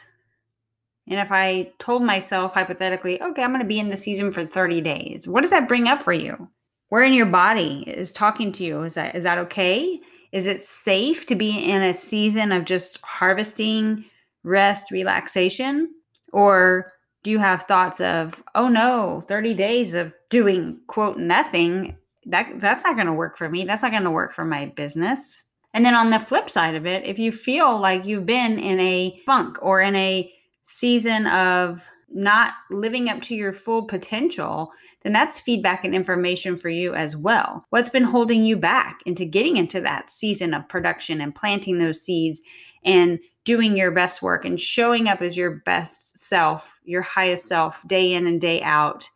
And 1.08 1.18
if 1.18 1.28
i 1.30 1.70
told 1.78 2.02
myself 2.02 2.54
hypothetically 2.54 3.20
okay 3.20 3.42
i'm 3.42 3.50
going 3.50 3.60
to 3.60 3.66
be 3.66 3.78
in 3.78 3.88
the 3.88 3.96
season 3.96 4.30
for 4.30 4.46
30 4.46 4.80
days 4.80 5.26
what 5.26 5.40
does 5.40 5.50
that 5.50 5.68
bring 5.68 5.88
up 5.88 6.02
for 6.02 6.12
you? 6.12 6.48
Where 6.88 7.02
in 7.02 7.12
your 7.12 7.26
body 7.26 7.84
is 7.86 8.12
talking 8.12 8.50
to 8.52 8.64
you? 8.64 8.82
Is 8.82 8.94
that 8.94 9.14
is 9.14 9.24
that 9.24 9.38
okay? 9.38 10.00
Is 10.32 10.46
it 10.46 10.62
safe 10.62 11.26
to 11.26 11.34
be 11.34 11.50
in 11.50 11.82
a 11.82 11.94
season 11.94 12.52
of 12.52 12.64
just 12.64 12.98
harvesting 13.02 14.04
rest 14.42 14.90
relaxation? 14.90 15.90
Or 16.32 16.90
do 17.22 17.30
you 17.30 17.38
have 17.38 17.64
thoughts 17.64 18.00
of 18.00 18.42
oh 18.54 18.68
no 18.68 19.22
30 19.26 19.54
days 19.54 19.94
of 19.94 20.12
doing 20.30 20.78
quote 20.86 21.16
nothing 21.16 21.96
that 22.26 22.48
that's 22.56 22.84
not 22.84 22.94
going 22.94 23.06
to 23.06 23.12
work 23.12 23.36
for 23.36 23.48
me 23.48 23.64
that's 23.64 23.82
not 23.82 23.90
going 23.90 24.04
to 24.04 24.10
work 24.10 24.34
for 24.34 24.44
my 24.44 24.66
business 24.76 25.44
and 25.74 25.84
then 25.84 25.94
on 25.94 26.10
the 26.10 26.18
flip 26.18 26.48
side 26.50 26.74
of 26.74 26.86
it 26.86 27.04
if 27.04 27.18
you 27.18 27.32
feel 27.32 27.78
like 27.78 28.04
you've 28.04 28.26
been 28.26 28.58
in 28.58 28.78
a 28.80 29.20
funk 29.26 29.58
or 29.62 29.80
in 29.80 29.94
a 29.96 30.30
season 30.62 31.26
of 31.26 31.88
not 32.10 32.54
living 32.70 33.08
up 33.08 33.20
to 33.22 33.34
your 33.34 33.52
full 33.52 33.82
potential, 33.82 34.70
then 35.02 35.12
that's 35.12 35.40
feedback 35.40 35.84
and 35.84 35.94
information 35.94 36.56
for 36.56 36.70
you 36.70 36.94
as 36.94 37.16
well. 37.16 37.64
What's 37.70 37.90
been 37.90 38.04
holding 38.04 38.44
you 38.44 38.56
back 38.56 39.00
into 39.04 39.24
getting 39.24 39.56
into 39.56 39.80
that 39.82 40.10
season 40.10 40.54
of 40.54 40.68
production 40.68 41.20
and 41.20 41.34
planting 41.34 41.78
those 41.78 42.00
seeds 42.00 42.40
and 42.84 43.18
doing 43.44 43.76
your 43.76 43.90
best 43.90 44.22
work 44.22 44.44
and 44.44 44.60
showing 44.60 45.08
up 45.08 45.22
as 45.22 45.36
your 45.36 45.62
best 45.64 46.18
self, 46.18 46.78
your 46.84 47.02
highest 47.02 47.46
self, 47.46 47.86
day 47.88 48.12
in 48.12 48.26
and 48.26 48.40
day 48.40 48.60
out, 48.62 49.08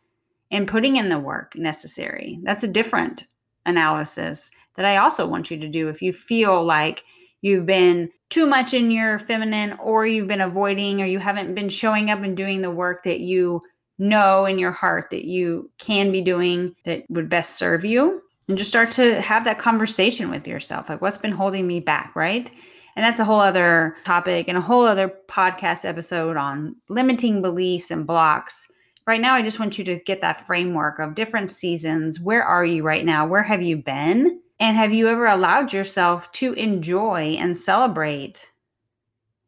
and 0.51 0.67
putting 0.67 0.95
in 0.97 1.09
the 1.09 1.19
work 1.19 1.55
necessary. 1.55 2.39
That's 2.43 2.63
a 2.63 2.67
different 2.67 3.27
analysis 3.65 4.51
that 4.75 4.85
I 4.85 4.97
also 4.97 5.27
want 5.27 5.51
you 5.51 5.57
to 5.57 5.67
do 5.67 5.87
if 5.87 6.01
you 6.01 6.11
feel 6.11 6.63
like 6.63 7.03
you've 7.41 7.65
been 7.65 8.09
too 8.29 8.47
much 8.47 8.73
in 8.73 8.89
your 8.89 9.19
feminine, 9.19 9.73
or 9.73 10.07
you've 10.07 10.27
been 10.27 10.41
avoiding, 10.41 11.01
or 11.01 11.05
you 11.05 11.19
haven't 11.19 11.53
been 11.53 11.69
showing 11.69 12.09
up 12.09 12.23
and 12.23 12.35
doing 12.35 12.61
the 12.61 12.71
work 12.71 13.03
that 13.03 13.19
you 13.19 13.61
know 13.99 14.45
in 14.45 14.57
your 14.57 14.71
heart 14.71 15.09
that 15.11 15.25
you 15.25 15.69
can 15.77 16.11
be 16.11 16.21
doing 16.21 16.75
that 16.85 17.03
would 17.09 17.29
best 17.29 17.59
serve 17.59 17.85
you. 17.85 18.21
And 18.47 18.57
just 18.57 18.71
start 18.71 18.91
to 18.93 19.21
have 19.21 19.43
that 19.43 19.59
conversation 19.59 20.29
with 20.31 20.47
yourself 20.47 20.89
like, 20.89 21.01
what's 21.01 21.17
been 21.17 21.31
holding 21.31 21.67
me 21.67 21.79
back, 21.79 22.15
right? 22.15 22.51
And 22.95 23.03
that's 23.03 23.19
a 23.19 23.25
whole 23.25 23.39
other 23.39 23.95
topic 24.03 24.47
and 24.47 24.57
a 24.57 24.61
whole 24.61 24.85
other 24.85 25.13
podcast 25.27 25.85
episode 25.85 26.37
on 26.37 26.75
limiting 26.89 27.41
beliefs 27.41 27.91
and 27.91 28.05
blocks. 28.05 28.71
Right 29.05 29.21
now, 29.21 29.35
I 29.35 29.41
just 29.41 29.59
want 29.59 29.77
you 29.77 29.83
to 29.85 29.99
get 29.99 30.21
that 30.21 30.45
framework 30.45 30.99
of 30.99 31.15
different 31.15 31.51
seasons. 31.51 32.19
Where 32.19 32.43
are 32.43 32.65
you 32.65 32.83
right 32.83 33.03
now? 33.03 33.27
Where 33.27 33.43
have 33.43 33.61
you 33.61 33.77
been? 33.77 34.39
And 34.59 34.77
have 34.77 34.93
you 34.93 35.07
ever 35.07 35.25
allowed 35.25 35.73
yourself 35.73 36.31
to 36.33 36.53
enjoy 36.53 37.35
and 37.39 37.57
celebrate 37.57 38.49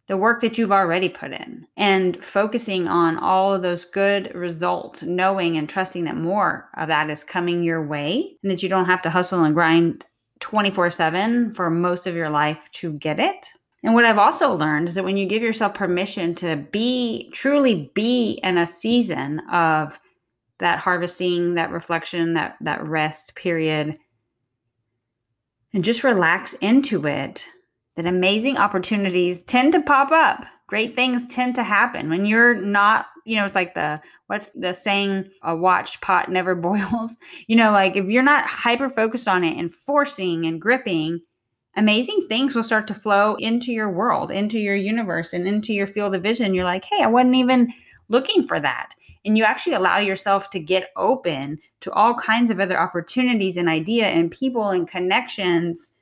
the 0.07 0.17
work 0.17 0.41
that 0.41 0.57
you've 0.57 0.71
already 0.71 1.09
put 1.09 1.31
in 1.31 1.65
and 1.77 2.23
focusing 2.23 2.87
on 2.87 3.17
all 3.17 3.53
of 3.53 3.61
those 3.61 3.85
good 3.85 4.33
results, 4.35 5.01
knowing 5.03 5.57
and 5.57 5.67
trusting 5.67 6.03
that 6.03 6.17
more 6.17 6.69
of 6.77 6.87
that 6.89 7.09
is 7.09 7.23
coming 7.23 7.63
your 7.63 7.85
way 7.85 8.37
and 8.43 8.51
that 8.51 8.61
you 8.61 8.69
don't 8.69 8.85
have 8.85 9.01
to 9.01 9.09
hustle 9.09 9.43
and 9.43 9.55
grind 9.55 10.05
24 10.39 10.91
7 10.91 11.53
for 11.53 11.69
most 11.69 12.07
of 12.07 12.15
your 12.15 12.29
life 12.29 12.69
to 12.73 12.93
get 12.93 13.19
it. 13.19 13.49
And 13.83 13.93
what 13.93 14.05
I've 14.05 14.17
also 14.17 14.53
learned 14.53 14.87
is 14.87 14.95
that 14.95 15.03
when 15.03 15.17
you 15.17 15.27
give 15.27 15.43
yourself 15.43 15.75
permission 15.75 16.33
to 16.35 16.55
be 16.71 17.29
truly 17.33 17.91
be 17.93 18.39
in 18.43 18.57
a 18.57 18.65
season 18.65 19.39
of 19.51 19.99
that 20.59 20.79
harvesting, 20.79 21.53
that 21.53 21.71
reflection, 21.71 22.33
that 22.33 22.55
that 22.61 22.87
rest 22.87 23.35
period, 23.35 23.97
and 25.73 25.83
just 25.83 26.03
relax 26.03 26.53
into 26.53 27.05
it, 27.05 27.47
that 27.95 28.07
amazing 28.07 28.57
opportunities 28.57 29.43
tend 29.43 29.73
to 29.73 29.81
pop 29.81 30.11
up. 30.11 30.45
Great 30.67 30.95
things 30.95 31.27
tend 31.27 31.55
to 31.55 31.63
happen 31.63 32.09
when 32.09 32.25
you're 32.25 32.55
not, 32.55 33.07
you 33.25 33.35
know, 33.35 33.43
it's 33.43 33.55
like 33.55 33.73
the 33.73 33.99
what's 34.27 34.49
the 34.49 34.73
saying, 34.73 35.29
a 35.41 35.55
watch 35.55 35.99
pot 36.01 36.31
never 36.31 36.55
boils. 36.55 37.17
You 37.47 37.55
know, 37.55 37.71
like 37.71 37.95
if 37.95 38.05
you're 38.05 38.23
not 38.23 38.47
hyper 38.47 38.87
focused 38.87 39.27
on 39.27 39.43
it 39.43 39.57
and 39.57 39.73
forcing 39.73 40.45
and 40.45 40.61
gripping, 40.61 41.19
amazing 41.75 42.25
things 42.29 42.55
will 42.55 42.63
start 42.63 42.87
to 42.87 42.93
flow 42.93 43.35
into 43.35 43.73
your 43.73 43.89
world, 43.89 44.31
into 44.31 44.59
your 44.59 44.75
universe, 44.75 45.33
and 45.33 45.47
into 45.47 45.73
your 45.73 45.87
field 45.87 46.15
of 46.15 46.23
vision. 46.23 46.53
You're 46.53 46.63
like, 46.63 46.85
hey, 46.85 47.03
I 47.03 47.07
wasn't 47.07 47.35
even 47.35 47.73
looking 48.07 48.47
for 48.47 48.59
that. 48.59 48.93
And 49.25 49.37
you 49.37 49.43
actually 49.43 49.73
allow 49.73 49.97
yourself 49.97 50.51
to 50.51 50.59
get 50.59 50.91
open 50.95 51.57
to 51.81 51.91
all 51.91 52.13
kinds 52.13 52.51
of 52.51 52.59
other 52.59 52.79
opportunities 52.79 53.57
and 53.57 53.67
idea 53.67 54.05
and 54.05 54.29
people 54.29 54.69
and 54.69 54.87
connections 54.87 55.97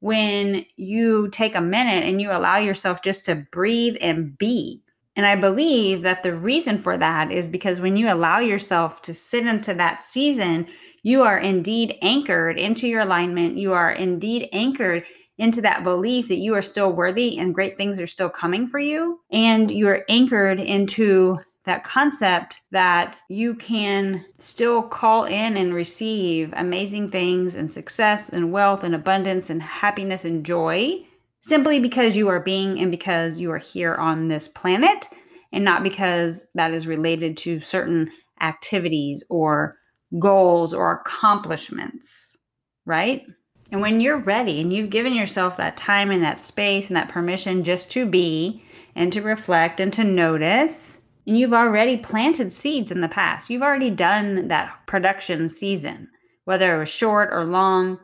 when 0.00 0.66
you 0.76 1.28
take 1.30 1.54
a 1.54 1.60
minute 1.62 2.04
and 2.04 2.20
you 2.20 2.30
allow 2.30 2.58
yourself 2.58 3.00
just 3.00 3.24
to 3.24 3.34
breathe 3.34 3.96
and 4.02 4.36
be. 4.36 4.83
And 5.16 5.26
I 5.26 5.36
believe 5.36 6.02
that 6.02 6.22
the 6.22 6.34
reason 6.34 6.78
for 6.78 6.98
that 6.98 7.30
is 7.30 7.46
because 7.46 7.80
when 7.80 7.96
you 7.96 8.12
allow 8.12 8.40
yourself 8.40 9.00
to 9.02 9.14
sit 9.14 9.46
into 9.46 9.72
that 9.74 10.00
season, 10.00 10.66
you 11.02 11.22
are 11.22 11.38
indeed 11.38 11.96
anchored 12.02 12.58
into 12.58 12.88
your 12.88 13.00
alignment. 13.00 13.56
You 13.56 13.72
are 13.72 13.92
indeed 13.92 14.48
anchored 14.52 15.04
into 15.38 15.60
that 15.60 15.84
belief 15.84 16.28
that 16.28 16.38
you 16.38 16.54
are 16.54 16.62
still 16.62 16.92
worthy 16.92 17.38
and 17.38 17.54
great 17.54 17.76
things 17.76 18.00
are 18.00 18.06
still 18.06 18.30
coming 18.30 18.66
for 18.66 18.78
you. 18.78 19.20
And 19.30 19.70
you're 19.70 20.04
anchored 20.08 20.60
into 20.60 21.38
that 21.64 21.84
concept 21.84 22.60
that 22.72 23.20
you 23.28 23.54
can 23.54 24.24
still 24.38 24.82
call 24.82 25.24
in 25.24 25.56
and 25.56 25.74
receive 25.74 26.52
amazing 26.56 27.08
things 27.08 27.56
and 27.56 27.70
success 27.70 28.30
and 28.30 28.52
wealth 28.52 28.84
and 28.84 28.94
abundance 28.94 29.48
and 29.48 29.62
happiness 29.62 30.24
and 30.24 30.44
joy 30.44 31.04
simply 31.44 31.78
because 31.78 32.16
you 32.16 32.28
are 32.28 32.40
being 32.40 32.80
and 32.80 32.90
because 32.90 33.38
you 33.38 33.50
are 33.50 33.58
here 33.58 33.94
on 33.96 34.28
this 34.28 34.48
planet 34.48 35.10
and 35.52 35.62
not 35.62 35.82
because 35.82 36.42
that 36.54 36.72
is 36.72 36.86
related 36.86 37.36
to 37.36 37.60
certain 37.60 38.10
activities 38.40 39.22
or 39.28 39.74
goals 40.18 40.72
or 40.72 40.92
accomplishments, 40.92 42.38
right? 42.86 43.24
And 43.70 43.82
when 43.82 44.00
you're 44.00 44.16
ready 44.16 44.62
and 44.62 44.72
you've 44.72 44.88
given 44.88 45.14
yourself 45.14 45.58
that 45.58 45.76
time 45.76 46.10
and 46.10 46.22
that 46.22 46.40
space 46.40 46.88
and 46.88 46.96
that 46.96 47.10
permission 47.10 47.62
just 47.62 47.90
to 47.90 48.06
be 48.06 48.64
and 48.94 49.12
to 49.12 49.20
reflect 49.20 49.80
and 49.80 49.92
to 49.92 50.02
notice, 50.02 51.02
and 51.26 51.38
you've 51.38 51.52
already 51.52 51.98
planted 51.98 52.54
seeds 52.54 52.90
in 52.90 53.02
the 53.02 53.08
past. 53.08 53.50
You've 53.50 53.62
already 53.62 53.90
done 53.90 54.48
that 54.48 54.74
production 54.86 55.50
season, 55.50 56.08
whether 56.46 56.74
it 56.74 56.78
was 56.78 56.88
short 56.88 57.28
or 57.32 57.44
long. 57.44 57.98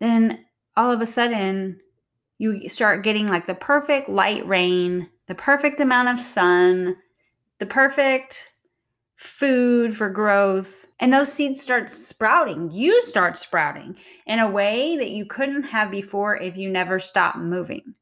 Then 0.00 0.44
all 0.76 0.92
of 0.92 1.00
a 1.00 1.06
sudden, 1.06 1.80
you 2.40 2.70
start 2.70 3.04
getting 3.04 3.26
like 3.26 3.44
the 3.44 3.54
perfect 3.54 4.08
light 4.08 4.46
rain, 4.48 5.10
the 5.26 5.34
perfect 5.34 5.78
amount 5.78 6.08
of 6.08 6.24
sun, 6.24 6.96
the 7.58 7.66
perfect 7.66 8.54
food 9.16 9.94
for 9.94 10.08
growth. 10.08 10.86
And 11.00 11.12
those 11.12 11.30
seeds 11.30 11.60
start 11.60 11.90
sprouting. 11.90 12.70
You 12.72 13.02
start 13.02 13.36
sprouting 13.36 13.98
in 14.26 14.38
a 14.38 14.50
way 14.50 14.96
that 14.96 15.10
you 15.10 15.26
couldn't 15.26 15.64
have 15.64 15.90
before 15.90 16.38
if 16.38 16.56
you 16.56 16.70
never 16.70 16.98
stopped 16.98 17.36
moving. 17.36 17.94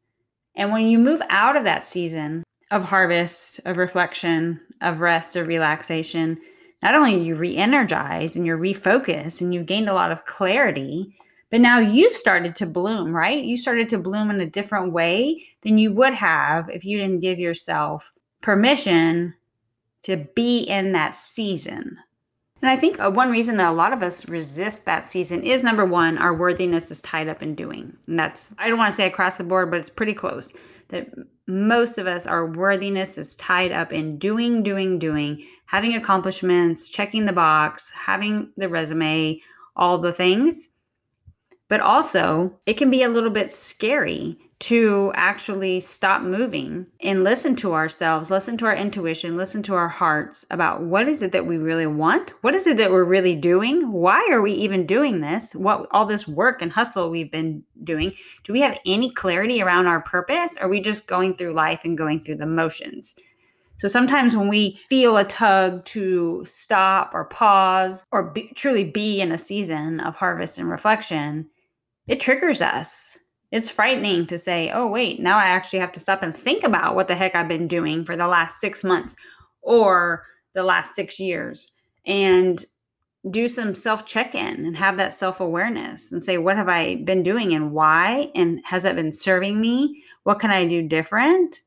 And 0.55 0.71
when 0.71 0.87
you 0.87 1.01
move 1.01 1.21
out 1.31 1.57
of 1.57 1.65
that 1.65 1.83
season, 1.83 2.45
of 2.71 2.85
harvest, 2.85 3.61
of 3.65 3.77
reflection, 3.77 4.61
of 4.81 5.01
rest, 5.01 5.35
of 5.35 5.49
relaxation, 5.49 6.39
not 6.81 6.95
only 6.95 7.21
you 7.21 7.35
re-energize 7.35 8.37
and 8.37 8.47
you're 8.47 8.57
refocused 8.57 9.41
and 9.41 9.53
you've 9.53 9.67
gained 9.67 9.89
a 9.89 9.95
lot 9.95 10.13
of 10.13 10.27
clarity, 10.27 11.17
but 11.51 11.61
now 11.61 11.79
you've 11.79 12.13
started 12.13 12.55
to 12.57 12.67
bloom, 12.67 13.15
right? 13.15 13.43
You 13.43 13.57
started 13.57 13.89
to 13.91 13.99
bloom 13.99 14.31
in 14.31 14.41
a 14.41 14.47
different 14.47 14.93
way 14.93 15.47
than 15.63 15.79
you 15.79 15.93
would 15.93 16.15
have 16.15 16.69
if 16.69 16.85
you 16.85 16.99
didn't 16.99 17.21
give 17.21 17.39
yourself 17.39 18.13
permission 18.41 19.35
to 20.03 20.17
be 20.35 20.61
in 20.61 20.93
that 20.93 21.15
season. 21.15 21.99
And 22.61 22.71
I 22.71 22.77
think 22.77 23.01
uh, 23.01 23.11
one 23.11 23.31
reason 23.31 23.57
that 23.59 23.71
a 23.71 23.73
lot 23.73 23.93
of 23.93 24.03
us 24.03 24.29
resist 24.29 24.85
that 24.85 25.05
season 25.05 25.43
is 25.45 25.63
number 25.63 25.85
one, 25.85 26.19
our 26.19 26.35
worthiness 26.35 26.91
is 26.91 27.01
tied 27.03 27.29
up 27.29 27.43
in 27.43 27.55
doing. 27.55 27.97
And 28.09 28.19
that's, 28.19 28.55
I 28.59 28.69
don't 28.69 28.79
want 28.79 28.91
to 28.91 28.97
say 28.97 29.07
across 29.07 29.39
the 29.39 29.45
board, 29.45 29.71
but 29.71 29.79
it's 29.79 29.91
pretty 29.91 30.15
close 30.15 30.53
that 30.89 31.09
most 31.47 31.99
of 31.99 32.07
us, 32.07 32.27
our 32.27 32.47
worthiness 32.47 33.17
is 33.17 33.37
tied 33.37 33.73
up 33.73 33.93
in 33.93 34.19
doing, 34.19 34.63
doing, 34.63 34.99
doing, 34.99 35.45
having 35.67 35.95
accomplishments, 35.95 36.89
checking 36.89 37.27
the 37.27 37.33
box, 37.33 37.91
having 37.91 38.51
the 38.57 38.69
resume, 38.69 39.41
all 39.77 39.99
the 39.99 40.13
things. 40.13 40.73
But 41.69 41.81
also, 41.81 42.59
it 42.65 42.75
can 42.79 42.91
be 42.91 43.03
a 43.03 43.11
little 43.11 43.31
bit 43.31 43.53
scary 43.53 44.39
to 44.61 45.13
actually 45.15 45.79
stop 45.79 46.23
moving 46.23 46.87
and 47.03 47.23
listen 47.23 47.55
to 47.57 47.75
ourselves, 47.75 48.31
listen 48.31 48.57
to 48.59 48.67
our 48.67 48.75
intuition, 48.75 49.37
listen 49.37 49.63
to 49.63 49.75
our 49.75 49.89
hearts 49.89 50.45
about 50.51 50.83
what 50.83 51.07
is 51.07 51.23
it 51.23 51.31
that 51.33 51.47
we 51.47 51.59
really 51.59 51.87
want? 51.87 52.35
What 52.41 52.57
is 52.57 52.67
it 52.67 52.77
that 52.79 52.91
we're 52.91 53.05
really 53.05 53.37
doing? 53.37 53.93
Why 53.93 54.27
are 54.33 54.43
we 54.43 54.53
even 54.53 54.85
doing 54.87 55.21
this? 55.21 55.55
What 55.55 55.87
all 55.93 56.07
this 56.07 56.27
work 56.27 56.61
and 56.61 56.73
hustle 56.73 57.11
we've 57.11 57.31
been 57.31 57.63
doing? 57.85 58.15
Do 58.43 58.53
we 58.53 58.61
have 58.63 58.79
any 58.85 59.13
clarity 59.13 59.63
around 59.63 59.87
our 59.87 60.01
purpose? 60.01 60.57
Are 60.57 60.69
we 60.69 60.81
just 60.81 61.07
going 61.07 61.35
through 61.35 61.53
life 61.53 61.83
and 61.85 61.97
going 61.97 62.21
through 62.21 62.37
the 62.37 62.47
motions? 62.47 63.15
So 63.77 63.87
sometimes 63.87 64.35
when 64.35 64.49
we 64.49 64.81
feel 64.89 65.17
a 65.17 65.25
tug 65.25 65.85
to 65.85 66.43
stop 66.45 67.15
or 67.15 67.27
pause 67.27 68.05
or 68.11 68.33
be, 68.33 68.51
truly 68.57 68.83
be 68.83 69.21
in 69.21 69.31
a 69.31 69.39
season 69.39 70.01
of 70.01 70.17
harvest 70.17 70.59
and 70.59 70.69
reflection, 70.69 71.49
it 72.09 72.21
triggers 72.21 72.61
us 72.61 73.19
it's 73.51 73.71
frightening 73.71 74.27
to 74.27 74.39
say, 74.39 74.71
oh, 74.75 74.87
wait, 74.87 75.21
now 75.21 75.39
I 75.39 75.45
actually 75.45 75.79
have 75.79 75.93
to 75.93 76.01
stop 76.01 76.23
and 76.23 76.37
think 76.37 76.65
about 76.65 76.95
what 76.95 77.09
the 77.09 77.17
heck 77.17 77.35
I've 77.35 77.49
been 77.49 77.67
doing 77.67 78.05
for 78.05 78.17
the 78.17 78.27
last 78.27 78.61
six 78.61 78.85
months 78.85 79.17
or 79.63 80.23
the 80.55 80.63
last 80.63 80.95
six 80.95 81.19
years 81.19 81.73
and 82.05 82.65
do 83.31 83.49
some 83.49 83.75
self 83.75 84.07
check 84.07 84.35
in 84.35 84.67
and 84.67 84.77
have 84.77 84.97
that 84.99 85.15
self 85.15 85.41
awareness 85.41 86.13
and 86.13 86.23
say, 86.23 86.37
what 86.37 86.57
have 86.57 86.69
I 86.69 86.97
been 86.97 87.23
doing 87.23 87.55
and 87.55 87.73
why? 87.73 88.31
And 88.35 88.61
has 88.65 88.83
that 88.83 88.97
been 88.97 89.13
serving 89.13 89.61
me? 89.61 90.03
What 90.25 90.41
can 90.41 90.51
I 90.51 90.67
do 90.67 90.83
different? 90.83 91.63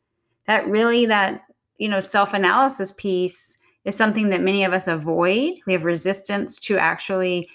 That 0.45 0.67
really, 0.67 1.05
that, 1.07 1.45
you 1.77 1.89
know, 1.89 1.99
self 1.99 2.33
analysis 2.33 2.91
piece 2.91 3.57
is 3.85 3.95
something 3.95 4.29
that 4.29 4.41
many 4.41 4.63
of 4.63 4.73
us 4.73 4.87
avoid. 4.87 5.55
We 5.65 5.73
have 5.73 5.85
resistance 5.85 6.59
to 6.59 6.77
actually 6.77 7.49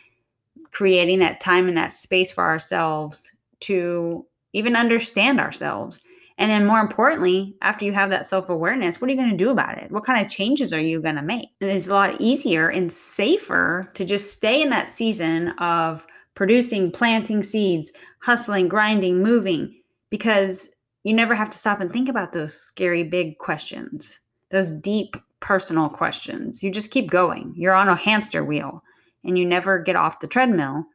creating 0.73 1.21
that 1.21 1.41
time 1.41 1.69
and 1.69 1.77
that 1.77 1.93
space 1.93 2.31
for 2.31 2.45
ourselves 2.45 3.33
to 3.61 4.27
even 4.53 4.77
understand 4.77 5.41
ourselves. 5.41 6.03
And 6.39 6.51
then, 6.51 6.67
more 6.67 6.81
importantly, 6.81 7.57
after 7.63 7.87
you 7.87 7.93
have 7.93 8.11
that 8.11 8.27
self 8.27 8.51
awareness, 8.51 9.01
what 9.01 9.09
are 9.09 9.13
you 9.13 9.19
going 9.19 9.31
to 9.31 9.37
do 9.37 9.51
about 9.51 9.79
it? 9.79 9.91
What 9.91 10.05
kind 10.05 10.25
of 10.25 10.31
changes 10.31 10.73
are 10.73 10.81
you 10.81 11.01
going 11.01 11.17
to 11.17 11.23
make? 11.23 11.49
And 11.61 11.71
it's 11.71 11.87
a 11.87 11.95
lot 11.95 12.21
easier 12.21 12.69
and 12.69 12.93
safer 12.93 13.91
to 13.95 14.05
just 14.05 14.33
stay 14.33 14.61
in 14.61 14.69
that 14.71 14.89
season 14.89 15.49
of 15.59 16.07
producing, 16.35 16.93
planting 16.93 17.43
seeds, 17.43 17.91
hustling, 18.21 18.69
grinding, 18.69 19.23
moving, 19.23 19.75
because 20.11 20.71
you 21.05 21.15
never 21.15 21.35
have 21.35 21.49
to 21.49 21.59
stop 21.59 21.81
and 21.81 21.91
think 21.91 22.09
about 22.09 22.33
those 22.33 22.53
scary 22.53 23.03
big 23.03 23.39
questions, 23.39 24.19
those 24.51 24.71
deep 24.71 25.17
personal 25.41 25.89
questions. 25.89 26.63
You 26.63 26.71
just 26.71 26.91
keep 26.91 27.11
going. 27.11 27.55
You're 27.57 27.75
on 27.75 27.89
a 27.89 27.97
hamster 27.97 28.45
wheel 28.45 28.83
and 29.27 29.39
you 29.39 29.45
never 29.45 29.79
get 29.79 29.97
off 29.97 30.21
the 30.21 30.27
treadmill 30.27 30.87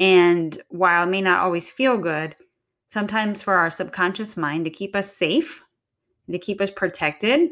and 0.00 0.60
while 0.68 1.04
it 1.04 1.10
may 1.10 1.20
not 1.20 1.40
always 1.40 1.70
feel 1.70 1.98
good, 1.98 2.34
sometimes 2.88 3.42
for 3.42 3.54
our 3.54 3.70
subconscious 3.70 4.36
mind 4.36 4.64
to 4.64 4.70
keep 4.70 4.96
us 4.96 5.14
safe, 5.14 5.62
to 6.30 6.38
keep 6.38 6.60
us 6.60 6.70
protected. 6.70 7.50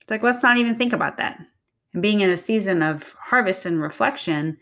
It's 0.00 0.10
like, 0.10 0.22
let's 0.22 0.42
not 0.42 0.58
even 0.58 0.74
think 0.74 0.92
about 0.92 1.16
that. 1.18 1.40
And 1.92 2.02
being 2.02 2.20
in 2.20 2.30
a 2.30 2.36
season 2.36 2.82
of 2.82 3.14
harvest 3.18 3.66
and 3.66 3.80
reflection 3.80 4.58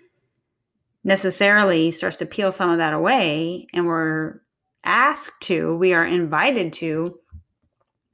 necessarily 1.04 1.90
starts 1.90 2.16
to 2.18 2.26
peel 2.26 2.52
some 2.52 2.70
of 2.70 2.78
that 2.78 2.92
away. 2.92 3.66
And 3.72 3.86
we're 3.86 4.40
asked 4.84 5.42
to, 5.42 5.76
we 5.76 5.92
are 5.94 6.06
invited 6.06 6.72
to 6.74 7.18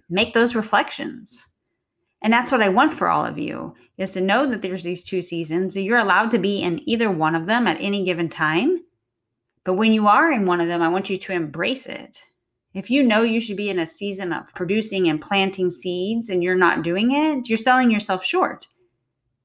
make 0.08 0.34
those 0.34 0.54
reflections. 0.54 1.44
And 2.24 2.32
that's 2.32 2.50
what 2.50 2.62
I 2.62 2.70
want 2.70 2.94
for 2.94 3.08
all 3.08 3.26
of 3.26 3.38
you 3.38 3.74
is 3.98 4.14
to 4.14 4.20
know 4.22 4.46
that 4.46 4.62
there's 4.62 4.82
these 4.82 5.04
two 5.04 5.20
seasons. 5.20 5.76
You're 5.76 5.98
allowed 5.98 6.30
to 6.30 6.38
be 6.38 6.62
in 6.62 6.80
either 6.88 7.10
one 7.10 7.34
of 7.34 7.44
them 7.44 7.66
at 7.66 7.76
any 7.78 8.02
given 8.02 8.30
time. 8.30 8.82
But 9.62 9.74
when 9.74 9.92
you 9.92 10.08
are 10.08 10.32
in 10.32 10.46
one 10.46 10.58
of 10.62 10.66
them, 10.66 10.80
I 10.80 10.88
want 10.88 11.10
you 11.10 11.18
to 11.18 11.32
embrace 11.32 11.84
it. 11.84 12.24
If 12.72 12.90
you 12.90 13.02
know 13.02 13.20
you 13.20 13.40
should 13.40 13.58
be 13.58 13.68
in 13.68 13.78
a 13.78 13.86
season 13.86 14.32
of 14.32 14.52
producing 14.54 15.06
and 15.08 15.20
planting 15.20 15.68
seeds 15.70 16.30
and 16.30 16.42
you're 16.42 16.54
not 16.54 16.82
doing 16.82 17.12
it, 17.12 17.46
you're 17.50 17.58
selling 17.58 17.90
yourself 17.90 18.24
short. 18.24 18.68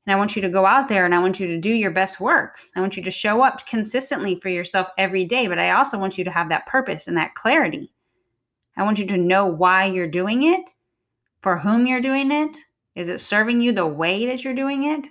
And 0.06 0.14
I 0.14 0.18
want 0.18 0.38
you 0.38 0.42
to 0.42 0.50
go 0.50 0.66
out 0.66 0.88
there 0.88 1.04
and 1.04 1.14
I 1.14 1.20
want 1.20 1.38
you 1.38 1.48
to 1.48 1.60
do 1.60 1.74
your 1.74 1.92
best 1.92 2.22
work. 2.22 2.60
I 2.78 2.80
want 2.80 2.96
you 2.96 3.04
to 3.04 3.12
show 3.12 3.42
up 3.42 3.68
consistently 3.68 4.40
for 4.40 4.48
yourself 4.48 4.88
every 4.98 5.26
day, 5.26 5.48
but 5.48 5.60
I 5.60 5.72
also 5.72 6.00
want 6.00 6.18
you 6.18 6.24
to 6.24 6.32
have 6.32 6.48
that 6.48 6.66
purpose 6.66 7.10
and 7.10 7.18
that 7.18 7.36
clarity. 7.36 7.92
I 8.78 8.84
want 8.84 9.00
you 9.00 9.06
to 9.08 9.18
know 9.18 9.46
why 9.46 9.84
you're 9.84 10.08
doing 10.08 10.44
it, 10.44 10.74
for 11.42 11.58
whom 11.58 11.86
you're 11.86 12.00
doing 12.00 12.32
it. 12.32 12.58
Is 13.00 13.08
it 13.08 13.22
serving 13.22 13.62
you 13.62 13.72
the 13.72 13.88
way 13.88 14.26
that 14.26 14.44
you're 14.44 14.54
doing 14.54 14.84
it? 14.84 15.08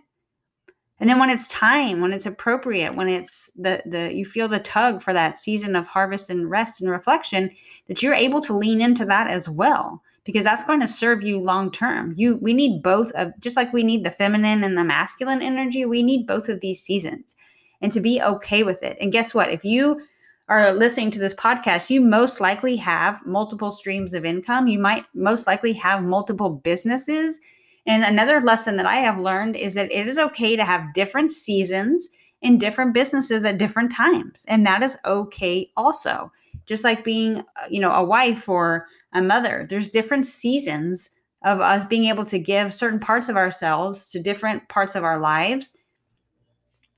And 1.00 1.08
then 1.08 1.18
when 1.18 1.30
it's 1.30 1.48
time, 1.48 2.00
when 2.02 2.12
it's 2.12 2.26
appropriate, 2.26 2.94
when 2.94 3.08
it's 3.08 3.50
the 3.56 3.82
the 3.86 4.12
you 4.12 4.26
feel 4.26 4.46
the 4.46 4.58
tug 4.58 5.00
for 5.00 5.12
that 5.14 5.38
season 5.38 5.74
of 5.74 5.86
harvest 5.86 6.28
and 6.28 6.50
rest 6.50 6.82
and 6.82 6.90
reflection, 6.90 7.50
that 7.86 8.02
you're 8.02 8.14
able 8.14 8.42
to 8.42 8.56
lean 8.56 8.82
into 8.82 9.06
that 9.06 9.30
as 9.30 9.48
well 9.48 10.02
because 10.24 10.44
that's 10.44 10.64
going 10.64 10.80
to 10.80 10.86
serve 10.86 11.22
you 11.22 11.40
long 11.40 11.70
term. 11.70 12.12
You 12.18 12.36
we 12.36 12.52
need 12.52 12.82
both 12.82 13.10
of 13.12 13.32
just 13.40 13.56
like 13.56 13.72
we 13.72 13.82
need 13.82 14.04
the 14.04 14.10
feminine 14.10 14.62
and 14.64 14.76
the 14.76 14.84
masculine 14.84 15.40
energy, 15.40 15.86
we 15.86 16.02
need 16.02 16.26
both 16.26 16.50
of 16.50 16.60
these 16.60 16.82
seasons. 16.82 17.34
And 17.80 17.90
to 17.92 18.00
be 18.00 18.20
okay 18.20 18.62
with 18.64 18.82
it. 18.82 18.98
And 19.00 19.10
guess 19.10 19.32
what? 19.32 19.50
If 19.50 19.64
you 19.64 20.02
are 20.48 20.72
listening 20.72 21.12
to 21.12 21.18
this 21.18 21.34
podcast, 21.34 21.88
you 21.88 22.02
most 22.02 22.40
likely 22.40 22.76
have 22.76 23.24
multiple 23.24 23.70
streams 23.70 24.14
of 24.14 24.24
income. 24.24 24.66
You 24.66 24.78
might 24.78 25.04
most 25.14 25.46
likely 25.46 25.72
have 25.74 26.02
multiple 26.02 26.50
businesses. 26.50 27.40
And 27.88 28.04
another 28.04 28.42
lesson 28.42 28.76
that 28.76 28.86
I 28.86 28.96
have 28.96 29.18
learned 29.18 29.56
is 29.56 29.72
that 29.72 29.90
it 29.90 30.06
is 30.06 30.18
okay 30.18 30.56
to 30.56 30.64
have 30.64 30.92
different 30.92 31.32
seasons 31.32 32.10
in 32.42 32.58
different 32.58 32.92
businesses 32.92 33.44
at 33.44 33.56
different 33.56 33.90
times. 33.90 34.44
And 34.46 34.64
that 34.66 34.82
is 34.82 34.96
okay 35.06 35.70
also. 35.74 36.30
Just 36.66 36.84
like 36.84 37.02
being, 37.02 37.38
uh, 37.38 37.66
you 37.70 37.80
know, 37.80 37.90
a 37.90 38.04
wife 38.04 38.46
or 38.46 38.86
a 39.14 39.22
mother. 39.22 39.66
There's 39.68 39.88
different 39.88 40.26
seasons 40.26 41.10
of 41.44 41.62
us 41.62 41.86
being 41.86 42.04
able 42.04 42.24
to 42.24 42.38
give 42.38 42.74
certain 42.74 43.00
parts 43.00 43.30
of 43.30 43.36
ourselves 43.36 44.10
to 44.12 44.20
different 44.20 44.68
parts 44.68 44.94
of 44.94 45.02
our 45.02 45.18
lives. 45.18 45.74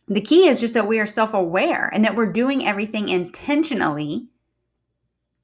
The 0.09 0.21
key 0.21 0.49
is 0.49 0.59
just 0.59 0.75
that 0.75 0.89
we 0.89 0.99
are 0.99 1.07
self 1.07 1.35
aware 1.35 1.89
and 1.95 2.05
that 2.05 2.17
we're 2.17 2.33
doing 2.33 2.67
everything 2.67 3.11
intentionally. 3.11 4.27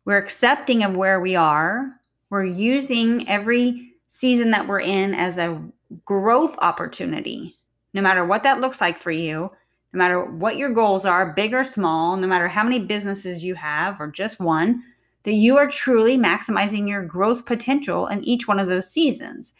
We're 0.04 0.18
accepting 0.18 0.82
of 0.82 0.96
where 0.96 1.20
we 1.20 1.36
are. 1.36 1.92
We're 2.30 2.46
using 2.46 3.28
every 3.28 3.85
season 4.06 4.50
that 4.50 4.66
we're 4.66 4.80
in 4.80 5.14
as 5.14 5.38
a 5.38 5.60
growth 6.04 6.56
opportunity, 6.60 7.56
no 7.94 8.02
matter 8.02 8.24
what 8.24 8.42
that 8.42 8.60
looks 8.60 8.80
like 8.80 9.00
for 9.00 9.10
you, 9.10 9.50
no 9.92 9.98
matter 9.98 10.24
what 10.24 10.56
your 10.56 10.70
goals 10.70 11.04
are, 11.04 11.32
big 11.32 11.54
or 11.54 11.64
small, 11.64 12.16
no 12.16 12.26
matter 12.26 12.48
how 12.48 12.62
many 12.62 12.78
businesses 12.78 13.42
you 13.42 13.54
have 13.54 14.00
or 14.00 14.08
just 14.08 14.40
one 14.40 14.82
that 15.22 15.34
you 15.34 15.56
are 15.56 15.68
truly 15.68 16.16
maximizing 16.16 16.88
your 16.88 17.04
growth 17.04 17.46
potential 17.46 18.06
in 18.06 18.22
each 18.22 18.46
one 18.46 18.60
of 18.60 18.68
those 18.68 18.88
seasons. 18.88 19.54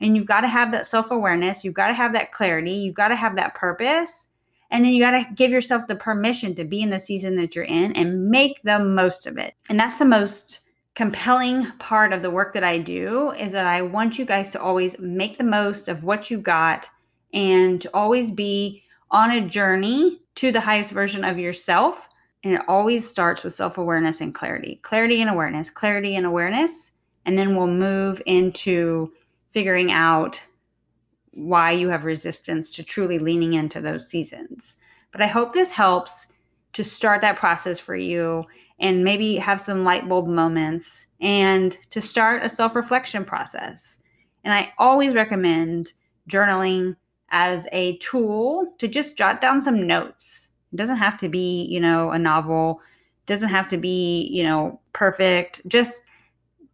And 0.00 0.16
you've 0.16 0.26
got 0.26 0.40
to 0.40 0.48
have 0.48 0.72
that 0.72 0.86
self 0.86 1.12
awareness, 1.12 1.64
you've 1.64 1.74
got 1.74 1.86
to 1.86 1.94
have 1.94 2.12
that 2.14 2.32
clarity, 2.32 2.72
you've 2.72 2.96
got 2.96 3.08
to 3.08 3.16
have 3.16 3.36
that 3.36 3.54
purpose. 3.54 4.30
And 4.72 4.84
then 4.84 4.92
you 4.94 5.00
got 5.00 5.12
to 5.12 5.34
give 5.34 5.52
yourself 5.52 5.86
the 5.86 5.94
permission 5.94 6.54
to 6.56 6.64
be 6.64 6.82
in 6.82 6.90
the 6.90 6.98
season 6.98 7.36
that 7.36 7.54
you're 7.54 7.66
in 7.66 7.92
and 7.92 8.30
make 8.30 8.62
the 8.62 8.78
most 8.78 9.26
of 9.26 9.36
it. 9.36 9.54
And 9.68 9.78
that's 9.78 9.98
the 9.98 10.06
most 10.06 10.61
compelling 10.94 11.66
part 11.78 12.12
of 12.12 12.22
the 12.22 12.30
work 12.30 12.52
that 12.52 12.64
I 12.64 12.78
do 12.78 13.30
is 13.32 13.52
that 13.52 13.66
I 13.66 13.82
want 13.82 14.18
you 14.18 14.24
guys 14.24 14.50
to 14.52 14.60
always 14.60 14.98
make 14.98 15.38
the 15.38 15.44
most 15.44 15.88
of 15.88 16.04
what 16.04 16.30
you 16.30 16.38
got 16.38 16.88
and 17.32 17.80
to 17.80 17.90
always 17.94 18.30
be 18.30 18.82
on 19.10 19.30
a 19.30 19.46
journey 19.46 20.20
to 20.34 20.52
the 20.52 20.60
highest 20.60 20.92
version 20.92 21.24
of 21.24 21.38
yourself 21.38 22.08
and 22.44 22.54
it 22.54 22.62
always 22.66 23.08
starts 23.08 23.44
with 23.44 23.54
self 23.54 23.78
awareness 23.78 24.20
and 24.20 24.34
clarity 24.34 24.80
clarity 24.82 25.20
and 25.20 25.30
awareness, 25.30 25.70
clarity 25.70 26.16
and 26.16 26.26
awareness. 26.26 26.92
And 27.24 27.38
then 27.38 27.56
we'll 27.56 27.68
move 27.68 28.20
into 28.26 29.12
figuring 29.52 29.92
out 29.92 30.40
why 31.30 31.70
you 31.70 31.88
have 31.88 32.04
resistance 32.04 32.74
to 32.74 32.82
truly 32.82 33.18
leaning 33.18 33.54
into 33.54 33.80
those 33.80 34.08
seasons. 34.08 34.76
But 35.12 35.22
I 35.22 35.26
hope 35.26 35.52
this 35.52 35.70
helps 35.70 36.32
to 36.72 36.82
start 36.82 37.20
that 37.20 37.36
process 37.36 37.78
for 37.78 37.94
you 37.94 38.44
and 38.80 39.04
maybe 39.04 39.36
have 39.36 39.60
some 39.60 39.84
light 39.84 40.08
bulb 40.08 40.26
moments 40.26 41.06
and 41.20 41.72
to 41.90 42.00
start 42.00 42.44
a 42.44 42.48
self 42.48 42.74
reflection 42.74 43.24
process. 43.24 44.02
And 44.44 44.52
I 44.52 44.72
always 44.78 45.14
recommend 45.14 45.92
journaling 46.28 46.96
as 47.30 47.66
a 47.72 47.96
tool 47.98 48.74
to 48.78 48.88
just 48.88 49.16
jot 49.16 49.40
down 49.40 49.62
some 49.62 49.86
notes 49.86 50.50
it 50.72 50.76
doesn't 50.76 50.96
have 50.96 51.16
to 51.18 51.28
be, 51.28 51.64
you 51.64 51.80
know, 51.80 52.10
a 52.10 52.18
novel. 52.18 52.80
It 53.22 53.26
doesn't 53.26 53.50
have 53.50 53.68
to 53.68 53.76
be, 53.76 54.28
you 54.30 54.42
know, 54.42 54.80
perfect. 54.92 55.66
Just 55.68 56.04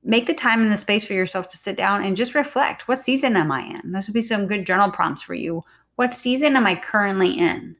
make 0.04 0.26
the 0.26 0.34
time 0.34 0.62
and 0.62 0.70
the 0.70 0.76
space 0.76 1.04
for 1.04 1.14
yourself 1.14 1.48
to 1.48 1.56
sit 1.56 1.76
down 1.76 2.04
and 2.04 2.16
just 2.16 2.34
reflect. 2.34 2.86
What 2.86 2.98
season 2.98 3.36
am 3.36 3.50
I 3.50 3.62
in? 3.62 3.92
This 3.92 4.06
would 4.06 4.14
be 4.14 4.22
some 4.22 4.46
good 4.46 4.66
journal 4.66 4.90
prompts 4.90 5.22
for 5.22 5.34
you. 5.34 5.64
What 5.96 6.14
season 6.14 6.56
am 6.56 6.66
I 6.66 6.76
currently 6.76 7.32
in? 7.32 7.76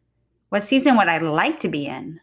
What 0.49 0.63
season 0.63 0.97
would 0.97 1.09
I 1.09 1.19
like 1.19 1.61
to 1.61 1.69
be 1.69 1.87
in? 1.87 2.21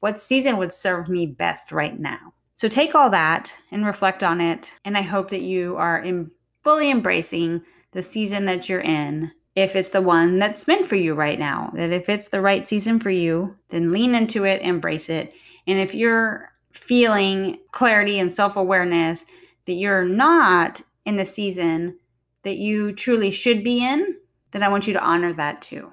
What 0.00 0.20
season 0.20 0.56
would 0.58 0.72
serve 0.72 1.08
me 1.08 1.26
best 1.26 1.72
right 1.72 1.98
now? 1.98 2.34
So 2.56 2.68
take 2.68 2.94
all 2.94 3.10
that 3.10 3.52
and 3.70 3.86
reflect 3.86 4.22
on 4.22 4.40
it. 4.40 4.72
And 4.84 4.96
I 4.96 5.02
hope 5.02 5.30
that 5.30 5.42
you 5.42 5.76
are 5.76 5.98
in, 6.00 6.30
fully 6.62 6.90
embracing 6.90 7.62
the 7.92 8.02
season 8.02 8.44
that 8.46 8.68
you're 8.68 8.80
in 8.80 9.32
if 9.54 9.74
it's 9.74 9.88
the 9.88 10.02
one 10.02 10.38
that's 10.38 10.66
meant 10.66 10.86
for 10.86 10.96
you 10.96 11.14
right 11.14 11.38
now. 11.38 11.72
That 11.74 11.90
if 11.92 12.08
it's 12.08 12.28
the 12.28 12.40
right 12.40 12.66
season 12.66 13.00
for 13.00 13.10
you, 13.10 13.56
then 13.70 13.92
lean 13.92 14.14
into 14.14 14.44
it, 14.44 14.62
embrace 14.62 15.08
it. 15.08 15.34
And 15.66 15.78
if 15.78 15.94
you're 15.94 16.52
feeling 16.72 17.58
clarity 17.72 18.18
and 18.18 18.32
self 18.32 18.56
awareness 18.56 19.24
that 19.66 19.74
you're 19.74 20.04
not 20.04 20.80
in 21.06 21.16
the 21.16 21.24
season 21.24 21.98
that 22.42 22.56
you 22.56 22.92
truly 22.92 23.30
should 23.30 23.64
be 23.64 23.84
in, 23.84 24.16
then 24.52 24.62
I 24.62 24.68
want 24.68 24.86
you 24.86 24.92
to 24.92 25.02
honor 25.02 25.32
that 25.34 25.60
too. 25.62 25.90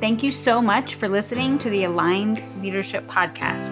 Thank 0.00 0.22
you 0.22 0.30
so 0.30 0.62
much 0.62 0.94
for 0.94 1.08
listening 1.08 1.58
to 1.58 1.68
the 1.68 1.84
Aligned 1.84 2.42
Leadership 2.62 3.04
Podcast. 3.04 3.68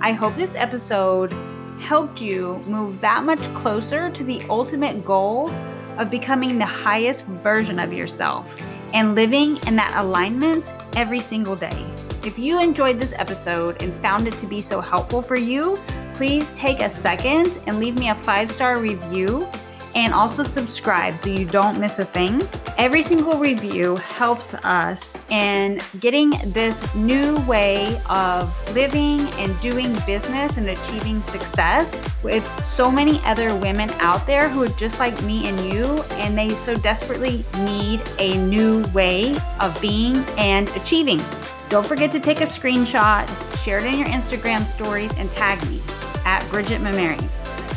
I 0.00 0.10
hope 0.10 0.34
this 0.34 0.56
episode 0.56 1.32
helped 1.78 2.20
you 2.20 2.60
move 2.66 3.00
that 3.00 3.22
much 3.22 3.42
closer 3.54 4.10
to 4.10 4.24
the 4.24 4.42
ultimate 4.50 5.04
goal 5.04 5.48
of 5.96 6.10
becoming 6.10 6.58
the 6.58 6.66
highest 6.66 7.26
version 7.26 7.78
of 7.78 7.92
yourself 7.92 8.60
and 8.92 9.14
living 9.14 9.56
in 9.68 9.76
that 9.76 9.94
alignment 9.96 10.72
every 10.96 11.20
single 11.20 11.54
day. 11.54 11.86
If 12.24 12.40
you 12.40 12.60
enjoyed 12.60 12.98
this 12.98 13.12
episode 13.12 13.80
and 13.80 13.94
found 13.94 14.26
it 14.26 14.34
to 14.38 14.48
be 14.48 14.60
so 14.60 14.80
helpful 14.80 15.22
for 15.22 15.38
you, 15.38 15.78
please 16.14 16.52
take 16.54 16.80
a 16.80 16.90
second 16.90 17.60
and 17.68 17.78
leave 17.78 17.96
me 18.00 18.08
a 18.08 18.16
five 18.16 18.50
star 18.50 18.80
review 18.80 19.48
and 19.94 20.12
also 20.12 20.42
subscribe 20.42 21.18
so 21.18 21.30
you 21.30 21.44
don't 21.44 21.78
miss 21.78 21.98
a 21.98 22.04
thing. 22.04 22.42
Every 22.76 23.02
single 23.02 23.38
review 23.38 23.96
helps 23.96 24.54
us 24.54 25.16
in 25.30 25.80
getting 26.00 26.30
this 26.46 26.94
new 26.94 27.38
way 27.46 28.00
of 28.08 28.54
living 28.74 29.20
and 29.40 29.60
doing 29.60 29.96
business 30.06 30.56
and 30.56 30.68
achieving 30.68 31.22
success 31.22 32.04
with 32.22 32.46
so 32.62 32.90
many 32.90 33.20
other 33.24 33.54
women 33.56 33.90
out 34.00 34.26
there 34.26 34.48
who 34.48 34.62
are 34.62 34.68
just 34.70 34.98
like 35.00 35.20
me 35.22 35.48
and 35.48 35.58
you, 35.72 36.02
and 36.18 36.36
they 36.36 36.50
so 36.50 36.76
desperately 36.76 37.44
need 37.58 38.00
a 38.18 38.36
new 38.46 38.84
way 38.88 39.36
of 39.60 39.78
being 39.80 40.16
and 40.36 40.68
achieving. 40.70 41.20
Don't 41.68 41.86
forget 41.86 42.10
to 42.12 42.20
take 42.20 42.40
a 42.40 42.44
screenshot, 42.44 43.26
share 43.62 43.78
it 43.78 43.84
in 43.84 43.98
your 43.98 44.08
Instagram 44.08 44.66
stories, 44.66 45.12
and 45.18 45.30
tag 45.30 45.62
me 45.68 45.82
at 46.24 46.48
Bridget 46.50 46.80
Mimari. 46.80 47.20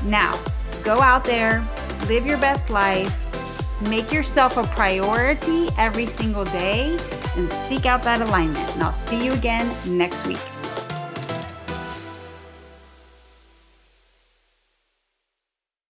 Now, 0.03 0.41
go 0.83 1.01
out 1.01 1.23
there, 1.23 1.59
live 2.07 2.25
your 2.25 2.37
best 2.37 2.69
life, 2.69 3.11
make 3.89 4.11
yourself 4.11 4.57
a 4.57 4.63
priority 4.63 5.69
every 5.77 6.05
single 6.05 6.45
day, 6.45 6.97
and 7.35 7.51
seek 7.51 7.85
out 7.85 8.03
that 8.03 8.21
alignment. 8.21 8.69
And 8.73 8.83
I'll 8.83 8.93
see 8.93 9.23
you 9.23 9.33
again 9.33 9.69
next 9.97 10.27
week. 10.27 10.60